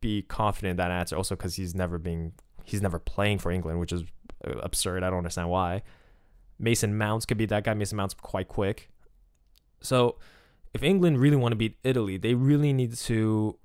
be 0.01 0.23
confident 0.23 0.71
in 0.71 0.77
that 0.77 0.91
answer. 0.91 1.15
Also, 1.15 1.35
because 1.35 1.55
he's 1.55 1.75
never 1.75 1.97
being 1.97 2.33
he's 2.63 2.81
never 2.81 2.99
playing 2.99 3.39
for 3.39 3.51
England, 3.51 3.79
which 3.79 3.91
is 3.91 4.03
uh, 4.45 4.57
absurd. 4.59 5.03
I 5.03 5.09
don't 5.09 5.19
understand 5.19 5.49
why. 5.49 5.83
Mason 6.59 6.97
Mounts 6.97 7.25
could 7.25 7.37
be 7.37 7.45
that 7.47 7.63
guy. 7.63 7.73
Mason 7.73 7.97
Mounts 7.97 8.13
quite 8.13 8.47
quick. 8.47 8.89
So, 9.81 10.17
if 10.73 10.81
England 10.81 11.19
really 11.19 11.35
want 11.35 11.51
to 11.51 11.57
beat 11.57 11.77
Italy, 11.83 12.17
they 12.17 12.33
really 12.33 12.73
need 12.73 12.95
to 12.95 13.57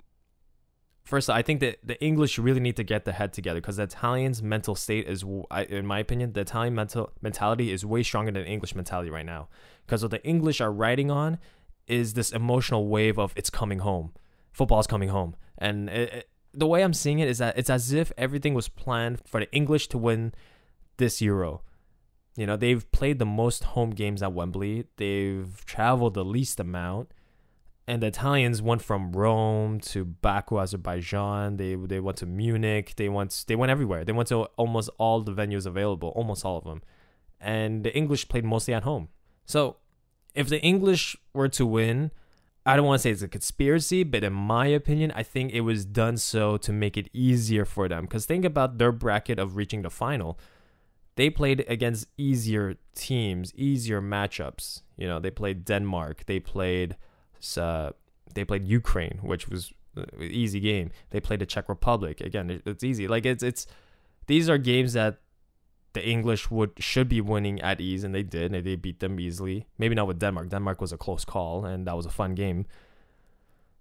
first 1.09 1.29
i 1.29 1.41
think 1.41 1.59
that 1.59 1.79
the 1.83 2.01
english 2.03 2.37
really 2.37 2.59
need 2.59 2.75
to 2.75 2.83
get 2.83 3.03
the 3.03 3.11
head 3.11 3.33
together 3.33 3.59
because 3.59 3.77
the 3.77 3.83
italians 3.83 4.43
mental 4.43 4.75
state 4.75 5.07
is 5.07 5.23
in 5.67 5.85
my 5.85 5.99
opinion 5.99 6.33
the 6.33 6.41
italian 6.41 6.75
mental 6.75 7.11
mentality 7.21 7.71
is 7.71 7.83
way 7.83 8.03
stronger 8.03 8.31
than 8.31 8.45
english 8.45 8.75
mentality 8.75 9.09
right 9.09 9.25
now. 9.25 9.47
Because 9.85 10.01
what 10.03 10.11
the 10.11 10.23
english 10.25 10.61
are 10.61 10.71
riding 10.71 11.09
on 11.09 11.39
is 11.87 12.13
this 12.13 12.31
emotional 12.31 12.87
wave 12.87 13.17
of 13.17 13.33
it's 13.35 13.49
coming 13.49 13.79
home. 13.79 14.13
Football's 14.51 14.85
coming 14.85 15.09
home. 15.09 15.35
And 15.57 15.89
it, 15.89 16.13
it, 16.13 16.29
the 16.53 16.67
way 16.67 16.83
i'm 16.83 16.93
seeing 16.93 17.19
it 17.19 17.27
is 17.27 17.39
that 17.39 17.57
it's 17.57 17.69
as 17.69 17.91
if 17.91 18.11
everything 18.17 18.53
was 18.53 18.69
planned 18.69 19.19
for 19.25 19.39
the 19.39 19.51
english 19.51 19.87
to 19.89 19.97
win 19.97 20.33
this 20.97 21.21
euro. 21.21 21.61
You 22.35 22.45
know 22.45 22.55
they've 22.55 22.89
played 22.91 23.17
the 23.19 23.25
most 23.25 23.63
home 23.75 23.91
games 23.91 24.21
at 24.21 24.33
wembley. 24.33 24.85
They've 24.97 25.65
traveled 25.65 26.13
the 26.13 26.25
least 26.25 26.59
amount 26.59 27.11
and 27.89 28.03
the 28.03 28.07
Italians 28.07 28.61
went 28.61 28.81
from 28.89 29.11
Rome 29.13 29.79
to 29.91 30.05
Baku, 30.05 30.59
Azerbaijan. 30.59 31.57
They 31.57 31.73
they 31.75 31.99
went 31.99 32.17
to 32.19 32.27
Munich. 32.41 32.93
They 32.95 33.09
went 33.09 33.31
they 33.47 33.55
went 33.61 33.71
everywhere. 33.71 34.05
They 34.05 34.13
went 34.19 34.29
to 34.29 34.37
almost 34.61 34.89
all 34.99 35.17
the 35.21 35.33
venues 35.33 35.65
available, 35.65 36.09
almost 36.09 36.45
all 36.45 36.57
of 36.57 36.65
them. 36.65 36.81
And 37.39 37.83
the 37.85 37.93
English 38.01 38.29
played 38.29 38.45
mostly 38.45 38.73
at 38.73 38.83
home. 38.83 39.09
So 39.45 39.59
if 40.35 40.47
the 40.49 40.61
English 40.61 41.17
were 41.33 41.49
to 41.49 41.65
win, 41.65 42.11
I 42.65 42.75
don't 42.75 42.85
want 42.85 42.99
to 42.99 43.03
say 43.03 43.11
it's 43.11 43.23
a 43.23 43.27
conspiracy, 43.27 44.03
but 44.03 44.23
in 44.23 44.33
my 44.33 44.67
opinion, 44.67 45.11
I 45.15 45.23
think 45.23 45.51
it 45.51 45.61
was 45.61 45.83
done 45.85 46.17
so 46.17 46.57
to 46.57 46.71
make 46.71 46.95
it 46.95 47.09
easier 47.13 47.65
for 47.65 47.87
them. 47.87 48.03
Because 48.03 48.25
think 48.25 48.45
about 48.45 48.77
their 48.77 48.91
bracket 48.91 49.39
of 49.39 49.55
reaching 49.55 49.81
the 49.81 49.89
final. 49.89 50.37
they 51.19 51.29
played 51.29 51.65
against 51.67 52.07
easier 52.17 52.75
teams, 52.95 53.53
easier 53.55 54.01
matchups. 54.01 54.83
You 54.95 55.07
know, 55.09 55.19
they 55.19 55.31
played 55.31 55.65
Denmark, 55.65 56.25
they 56.27 56.39
played 56.39 56.95
uh, 57.57 57.91
they 58.33 58.45
played 58.45 58.65
Ukraine, 58.65 59.19
which 59.21 59.47
was 59.47 59.73
an 59.95 60.07
easy 60.21 60.59
game. 60.59 60.91
They 61.09 61.19
played 61.19 61.39
the 61.39 61.45
Czech 61.45 61.69
Republic. 61.69 62.21
Again, 62.21 62.61
it's 62.65 62.83
easy. 62.83 63.07
Like 63.07 63.25
it's 63.25 63.43
it's 63.43 63.67
these 64.27 64.49
are 64.49 64.57
games 64.57 64.93
that 64.93 65.19
the 65.93 66.07
English 66.07 66.51
would 66.51 66.71
should 66.77 67.09
be 67.09 67.21
winning 67.21 67.61
at 67.61 67.81
ease, 67.81 68.03
and 68.03 68.13
they 68.13 68.23
did. 68.23 68.53
And 68.53 68.65
they 68.65 68.75
beat 68.75 68.99
them 68.99 69.19
easily. 69.19 69.67
Maybe 69.77 69.95
not 69.95 70.07
with 70.07 70.19
Denmark. 70.19 70.49
Denmark 70.49 70.81
was 70.81 70.91
a 70.91 70.97
close 70.97 71.25
call, 71.25 71.65
and 71.65 71.87
that 71.87 71.95
was 71.95 72.05
a 72.05 72.11
fun 72.11 72.35
game. 72.35 72.65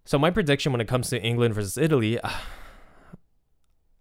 So 0.04 0.18
my 0.18 0.30
prediction 0.30 0.72
when 0.72 0.80
it 0.80 0.88
comes 0.88 1.10
to 1.10 1.20
England 1.20 1.54
versus 1.54 1.76
Italy, 1.76 2.18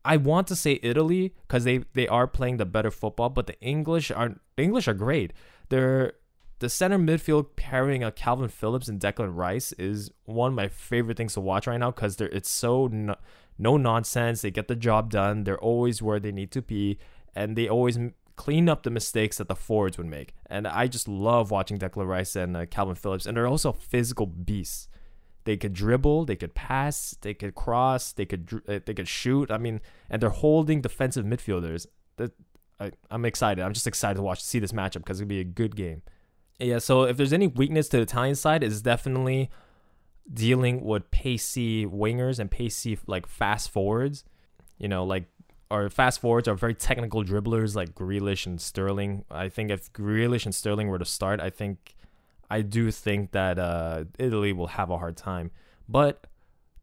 I 0.06 0.15
want 0.15 0.48
to 0.48 0.56
say 0.56 0.80
Italy 0.82 1.34
because 1.48 1.65
they 1.65 1.80
they 1.93 2.08
are 2.08 2.28
playing 2.28 2.58
the 2.58 2.65
better 2.65 2.91
football, 2.91 3.30
but 3.30 3.48
the 3.48 3.60
English 3.60 4.10
are 4.10 4.36
the 4.56 4.63
English 4.63 4.88
are 4.88 4.93
great. 4.93 5.34
They're 5.67 6.13
the 6.60 6.70
center 6.70 6.98
midfield 6.98 7.56
pairing 7.56 8.04
of 8.04 8.15
Kalvin 8.15 8.50
Phillips 8.50 8.88
and 8.88 9.00
Declan 9.00 9.36
Rice 9.36 9.74
is 9.74 10.12
one 10.26 10.50
of 10.50 10.56
my 10.56 10.67
favorite 10.67 11.17
things 11.17 11.34
to 11.34 11.41
watch 11.41 11.67
right 11.67 11.80
now 11.80 11.91
because 11.91 12.20
it's 12.20 12.50
so 12.50 12.88
no, 12.88 13.15
no 13.58 13.78
nonsense. 13.78 14.41
They 14.41 14.52
get 14.52 14.67
the 14.67 14.76
job 14.76 15.12
done. 15.12 15.43
They're 15.43 15.60
always 15.60 16.02
where 16.02 16.20
they 16.20 16.32
need 16.32 16.52
to 16.52 16.62
be, 16.62 16.98
and 17.36 17.56
they 17.56 17.67
always 17.67 18.00
clean 18.36 18.70
up 18.70 18.84
the 18.84 18.89
mistakes 18.89 19.38
that 19.38 19.48
the 19.48 19.56
forwards 19.56 19.98
would 19.98 20.08
make. 20.08 20.34
And 20.48 20.67
I 20.67 20.88
just 20.88 21.08
love 21.08 21.52
watching 21.52 21.78
Declan 21.78 22.08
Rice 22.08 22.36
and 22.36 22.58
uh, 22.58 22.65
Kalvin 22.65 22.98
Phillips, 22.98 23.26
and 23.26 23.38
they're 23.38 23.48
also 23.48 23.72
physical 23.72 24.26
beasts. 24.26 24.88
They 25.43 25.58
could 25.58 25.74
dribble, 25.74 26.26
they 26.26 26.36
could 26.36 26.56
pass, 26.56 27.15
they 27.22 27.34
could 27.34 27.56
cross, 27.56 28.12
they 28.12 28.26
could 28.26 28.62
uh, 28.67 28.80
they 28.86 28.93
could 28.93 29.08
shoot. 29.08 29.52
I 29.52 29.58
mean, 29.58 29.80
and 30.10 30.22
they're 30.22 30.30
holding 30.30 30.82
defensive 30.82 31.24
midfielders. 31.24 31.86
That 32.17 32.34
I'm 33.10 33.26
excited. 33.26 33.63
I'm 33.63 33.74
just 33.74 33.88
excited 33.88 34.15
to 34.15 34.22
watch 34.24 34.41
see 34.41 34.60
this 34.60 34.72
matchup 34.72 35.00
because 35.00 35.22
it'll 35.22 35.30
be 35.30 35.39
a 35.39 35.46
good 35.46 35.76
game. 35.76 36.02
Yeah. 36.60 36.80
So 36.80 37.04
if 37.04 37.17
there's 37.17 37.34
any 37.34 37.48
weakness 37.48 37.89
to 37.89 37.98
the 37.98 38.04
Italian 38.04 38.36
side, 38.36 38.63
is 38.63 38.82
definitely 38.82 39.50
dealing 40.32 40.84
with 40.84 41.10
pacey 41.12 41.86
wingers 41.86 42.39
and 42.39 42.52
pacey 42.52 42.98
like 43.08 43.28
fast 43.28 43.70
forwards. 43.70 44.24
You 44.78 44.88
know, 44.88 45.04
like 45.04 45.26
our 45.70 45.89
fast 45.89 46.22
forwards 46.22 46.48
are 46.48 46.56
very 46.56 46.74
technical 46.74 47.24
dribblers 47.24 47.76
like 47.76 47.93
Grealish 47.93 48.46
and 48.46 48.60
Sterling. 48.60 49.26
I 49.30 49.50
think 49.50 49.70
if 49.72 49.91
Grealish 49.93 50.46
and 50.46 50.56
Sterling 50.56 50.88
were 50.88 51.00
to 51.00 51.06
start, 51.06 51.39
I 51.39 51.50
think 51.50 51.96
I 52.50 52.62
do 52.62 52.91
think 52.91 53.32
that 53.32 53.60
uh, 53.60 54.06
Italy 54.17 54.54
will 54.54 54.67
have 54.67 54.89
a 54.89 54.98
hard 54.98 55.17
time. 55.17 55.52
But 55.89 56.26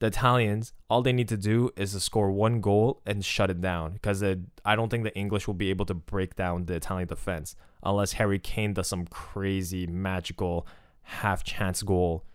the 0.05 0.09
Italians, 0.09 0.75
all 0.91 1.01
they 1.01 1.15
need 1.15 1.29
to 1.29 1.37
do 1.39 1.71
is 1.77 1.93
to 1.93 2.01
score 2.01 2.31
one 2.31 2.61
goal 2.61 3.01
and 3.07 3.25
shut 3.25 3.49
it 3.49 3.63
down 3.63 3.95
because 3.95 4.23
I 4.23 4.77
don't 4.77 4.91
think 4.91 5.05
the 5.05 5.17
English 5.17 5.47
will 5.47 5.55
be 5.55 5.71
able 5.71 5.87
to 5.87 5.95
break 5.95 6.37
down 6.37 6.67
the 6.67 6.75
Italian 6.75 7.09
defense 7.09 7.57
unless 7.83 8.13
Harry 8.13 8.39
Kane 8.39 8.75
does 8.75 8.87
some 8.87 9.07
crazy 9.07 9.87
magical 9.87 10.67
half 11.05 11.43
chance 11.43 11.83
goal, 11.83 12.27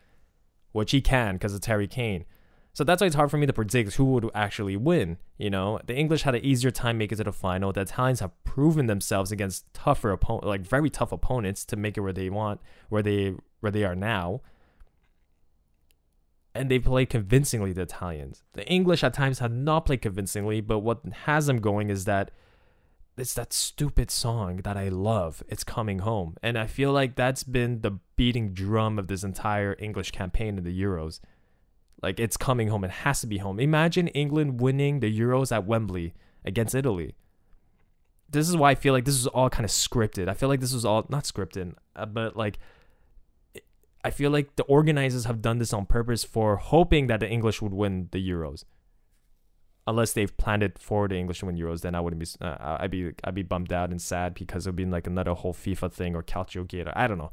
which 0.71 0.89
he 0.89 0.99
can 0.99 1.35
because 1.35 1.53
it's 1.53 1.67
Harry 1.67 1.87
Kane. 1.87 2.25
So 2.73 2.83
that's 2.83 3.01
why 3.01 3.05
it's 3.07 3.15
hard 3.15 3.29
for 3.29 3.37
me 3.37 3.45
to 3.45 3.53
predict 3.53 3.93
who 3.93 4.05
would 4.05 4.31
actually 4.33 4.75
win. 4.75 5.17
You 5.37 5.51
know, 5.51 5.79
the 5.85 5.95
English 5.95 6.23
had 6.23 6.33
an 6.33 6.43
easier 6.43 6.71
time 6.71 6.97
making 6.97 7.17
it 7.17 7.19
to 7.19 7.23
the 7.25 7.31
final. 7.31 7.71
The 7.71 7.81
Italians 7.81 8.19
have 8.21 8.31
proven 8.43 8.87
themselves 8.87 9.31
against 9.31 9.71
tougher 9.75 10.09
opponents, 10.09 10.47
like 10.47 10.61
very 10.61 10.89
tough 10.89 11.11
opponents, 11.11 11.65
to 11.65 11.75
make 11.75 11.97
it 11.97 12.01
where 12.01 12.13
they 12.13 12.31
want, 12.31 12.61
where 12.89 13.03
they 13.03 13.35
where 13.59 13.71
they 13.71 13.83
are 13.83 13.95
now. 13.95 14.41
And 16.55 16.69
they 16.69 16.79
played 16.79 17.09
convincingly. 17.09 17.73
The 17.73 17.83
Italians, 17.83 18.43
the 18.53 18.67
English 18.67 19.03
at 19.03 19.13
times 19.13 19.39
have 19.39 19.51
not 19.51 19.85
played 19.85 20.01
convincingly, 20.01 20.61
but 20.61 20.79
what 20.79 21.01
has 21.25 21.45
them 21.45 21.59
going 21.59 21.89
is 21.89 22.05
that 22.05 22.31
it's 23.17 23.33
that 23.33 23.53
stupid 23.53 24.09
song 24.09 24.57
that 24.57 24.77
I 24.77 24.89
love. 24.89 25.43
It's 25.47 25.63
coming 25.63 25.99
home, 25.99 26.37
and 26.41 26.57
I 26.57 26.67
feel 26.67 26.91
like 26.91 27.15
that's 27.15 27.43
been 27.43 27.81
the 27.81 27.99
beating 28.15 28.53
drum 28.53 28.97
of 28.97 29.07
this 29.07 29.23
entire 29.23 29.75
English 29.79 30.11
campaign 30.11 30.57
in 30.57 30.63
the 30.63 30.81
Euros 30.81 31.19
like 32.01 32.19
it's 32.19 32.37
coming 32.37 32.69
home. 32.69 32.83
It 32.83 32.91
has 32.91 33.21
to 33.21 33.27
be 33.27 33.37
home. 33.39 33.59
Imagine 33.59 34.07
England 34.09 34.61
winning 34.61 34.99
the 34.99 35.19
Euros 35.19 35.51
at 35.51 35.65
Wembley 35.65 36.13
against 36.45 36.75
Italy. 36.75 37.15
This 38.29 38.47
is 38.47 38.55
why 38.55 38.71
I 38.71 38.75
feel 38.75 38.93
like 38.93 39.05
this 39.05 39.15
is 39.15 39.27
all 39.27 39.49
kind 39.49 39.65
of 39.65 39.71
scripted. 39.71 40.27
I 40.27 40.33
feel 40.33 40.49
like 40.49 40.59
this 40.59 40.73
was 40.73 40.85
all 40.85 41.05
not 41.09 41.23
scripted, 41.23 41.73
uh, 41.95 42.05
but 42.05 42.37
like 42.37 42.59
I 44.03 44.11
feel 44.11 44.31
like 44.31 44.55
the 44.55 44.63
organizers 44.63 45.25
have 45.25 45.41
done 45.41 45.57
this 45.57 45.73
on 45.73 45.85
purpose 45.85 46.23
for 46.23 46.55
hoping 46.55 47.07
that 47.07 47.19
the 47.19 47.29
English 47.29 47.61
would 47.61 47.73
win 47.73 48.07
the 48.11 48.29
Euros. 48.29 48.63
Unless 49.87 50.13
they've 50.13 50.35
planned 50.37 50.63
it 50.63 50.77
for 50.77 51.07
the 51.07 51.15
English 51.15 51.39
to 51.39 51.47
win 51.47 51.57
Euros, 51.57 51.81
then 51.81 51.95
I 51.95 51.99
wouldn't 51.99 52.19
be. 52.19 52.27
Uh, 52.45 52.77
I'd 52.79 52.91
be. 52.91 53.11
I'd 53.23 53.35
be 53.35 53.43
bummed 53.43 53.73
out 53.73 53.89
and 53.89 54.01
sad 54.01 54.35
because 54.35 54.67
it'd 54.67 54.75
be 54.75 54.85
like 54.85 55.07
another 55.07 55.33
whole 55.33 55.53
FIFA 55.53 55.91
thing 55.91 56.15
or 56.15 56.23
Calcio 56.23 56.67
Gate. 56.67 56.87
I 56.93 57.07
don't 57.07 57.17
know. 57.17 57.31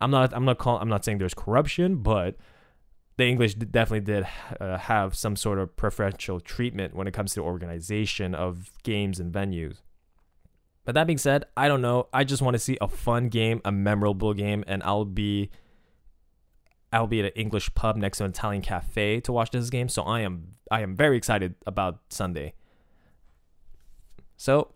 I'm 0.00 0.10
not. 0.10 0.32
I'm 0.32 0.44
not 0.44 0.58
calling. 0.58 0.82
I'm 0.82 0.88
not 0.88 1.04
saying 1.04 1.18
there's 1.18 1.34
corruption, 1.34 1.96
but 1.96 2.36
the 3.16 3.24
English 3.24 3.54
definitely 3.54 4.00
did 4.00 4.26
uh, 4.60 4.76
have 4.78 5.16
some 5.16 5.36
sort 5.36 5.58
of 5.58 5.74
preferential 5.76 6.38
treatment 6.38 6.94
when 6.94 7.06
it 7.06 7.12
comes 7.12 7.34
to 7.34 7.40
organization 7.40 8.34
of 8.34 8.70
games 8.82 9.18
and 9.18 9.32
venues. 9.32 9.78
But 10.84 10.94
that 10.94 11.06
being 11.06 11.18
said, 11.18 11.44
I 11.56 11.66
don't 11.66 11.82
know. 11.82 12.08
I 12.12 12.24
just 12.24 12.42
want 12.42 12.54
to 12.54 12.58
see 12.60 12.78
a 12.80 12.88
fun 12.88 13.28
game, 13.28 13.60
a 13.64 13.72
memorable 13.72 14.34
game, 14.34 14.62
and 14.68 14.82
I'll 14.84 15.04
be 15.04 15.50
I'll 16.96 17.06
be 17.06 17.20
at 17.20 17.26
an 17.26 17.32
English 17.36 17.74
pub 17.74 17.96
next 17.96 18.18
to 18.18 18.24
an 18.24 18.30
Italian 18.30 18.62
cafe 18.62 19.20
to 19.20 19.32
watch 19.32 19.50
this 19.50 19.70
game. 19.70 19.88
So 19.88 20.02
I 20.02 20.20
am 20.20 20.54
I 20.70 20.80
am 20.80 20.96
very 20.96 21.16
excited 21.16 21.54
about 21.66 22.00
Sunday. 22.08 22.54
So 24.36 24.72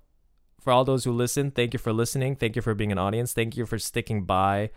for 0.61 0.73
all 0.73 0.85
those 0.85 1.05
who 1.05 1.13
listen, 1.13 1.51
thank 1.51 1.73
you 1.73 1.79
for 1.79 1.93
listening. 1.93 2.37
Thank 2.37 2.57
you 2.57 2.63
for 2.63 2.75
being 2.75 2.93
an 2.93 2.99
audience. 2.99 3.33
Thank 3.33 3.57
you 3.57 3.65
for 3.65 3.79
sticking 3.79 4.25
by 4.25 4.71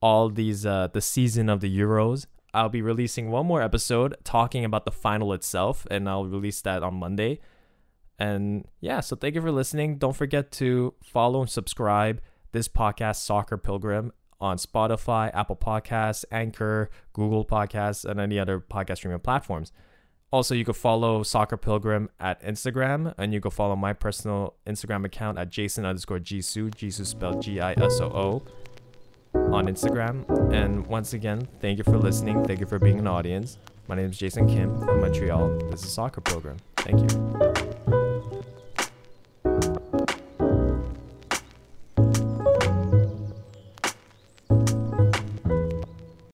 all 0.00 0.28
these 0.28 0.64
uh, 0.64 0.88
the 0.92 1.00
season 1.00 1.48
of 1.48 1.60
the 1.60 1.78
Euros. 1.78 2.26
I'll 2.52 2.68
be 2.68 2.82
releasing 2.82 3.30
one 3.30 3.46
more 3.46 3.60
episode 3.60 4.16
talking 4.22 4.64
about 4.64 4.84
the 4.84 4.92
final 4.92 5.32
itself, 5.32 5.86
and 5.90 6.08
I'll 6.08 6.26
release 6.26 6.60
that 6.62 6.84
on 6.84 6.94
Monday. 6.94 7.40
And 8.16 8.68
yeah, 8.80 9.00
so 9.00 9.16
thank 9.16 9.34
you 9.34 9.40
for 9.40 9.50
listening. 9.50 9.98
Don't 9.98 10.14
forget 10.14 10.52
to 10.52 10.94
follow 11.02 11.40
and 11.40 11.50
subscribe 11.50 12.20
this 12.52 12.68
podcast, 12.68 13.16
Soccer 13.16 13.56
Pilgrim, 13.56 14.12
on 14.40 14.56
Spotify, 14.56 15.30
Apple 15.34 15.56
Podcasts, 15.56 16.24
Anchor, 16.30 16.90
Google 17.12 17.44
Podcasts, 17.44 18.04
and 18.04 18.20
any 18.20 18.38
other 18.38 18.60
podcast 18.60 18.96
streaming 18.96 19.20
platforms. 19.20 19.72
Also, 20.30 20.54
you 20.54 20.64
can 20.64 20.74
follow 20.74 21.22
Soccer 21.22 21.56
Pilgrim 21.56 22.10
at 22.18 22.42
Instagram, 22.42 23.14
and 23.18 23.32
you 23.32 23.40
can 23.40 23.52
follow 23.52 23.76
my 23.76 23.92
personal 23.92 24.54
Instagram 24.66 25.04
account 25.04 25.38
at 25.38 25.48
Jason 25.48 25.84
underscore 25.84 26.18
Gisoo, 26.18 26.70
Gisoo 26.74 27.06
spelled 27.06 27.40
G 27.40 27.60
I 27.60 27.72
S 27.74 28.00
O 28.00 28.06
O 28.06 28.42
on 29.52 29.66
Instagram. 29.66 30.52
And 30.52 30.84
once 30.86 31.12
again, 31.12 31.46
thank 31.60 31.78
you 31.78 31.84
for 31.84 31.98
listening. 31.98 32.44
Thank 32.44 32.58
you 32.58 32.66
for 32.66 32.80
being 32.80 32.98
an 32.98 33.06
audience. 33.06 33.58
My 33.86 33.94
name 33.94 34.10
is 34.10 34.18
Jason 34.18 34.48
Kim 34.48 34.76
from 34.80 35.00
Montreal. 35.02 35.56
This 35.70 35.84
is 35.84 35.92
Soccer 35.92 36.20
Pilgrim. 36.20 36.56
Thank 36.78 37.12
you. 37.12 37.53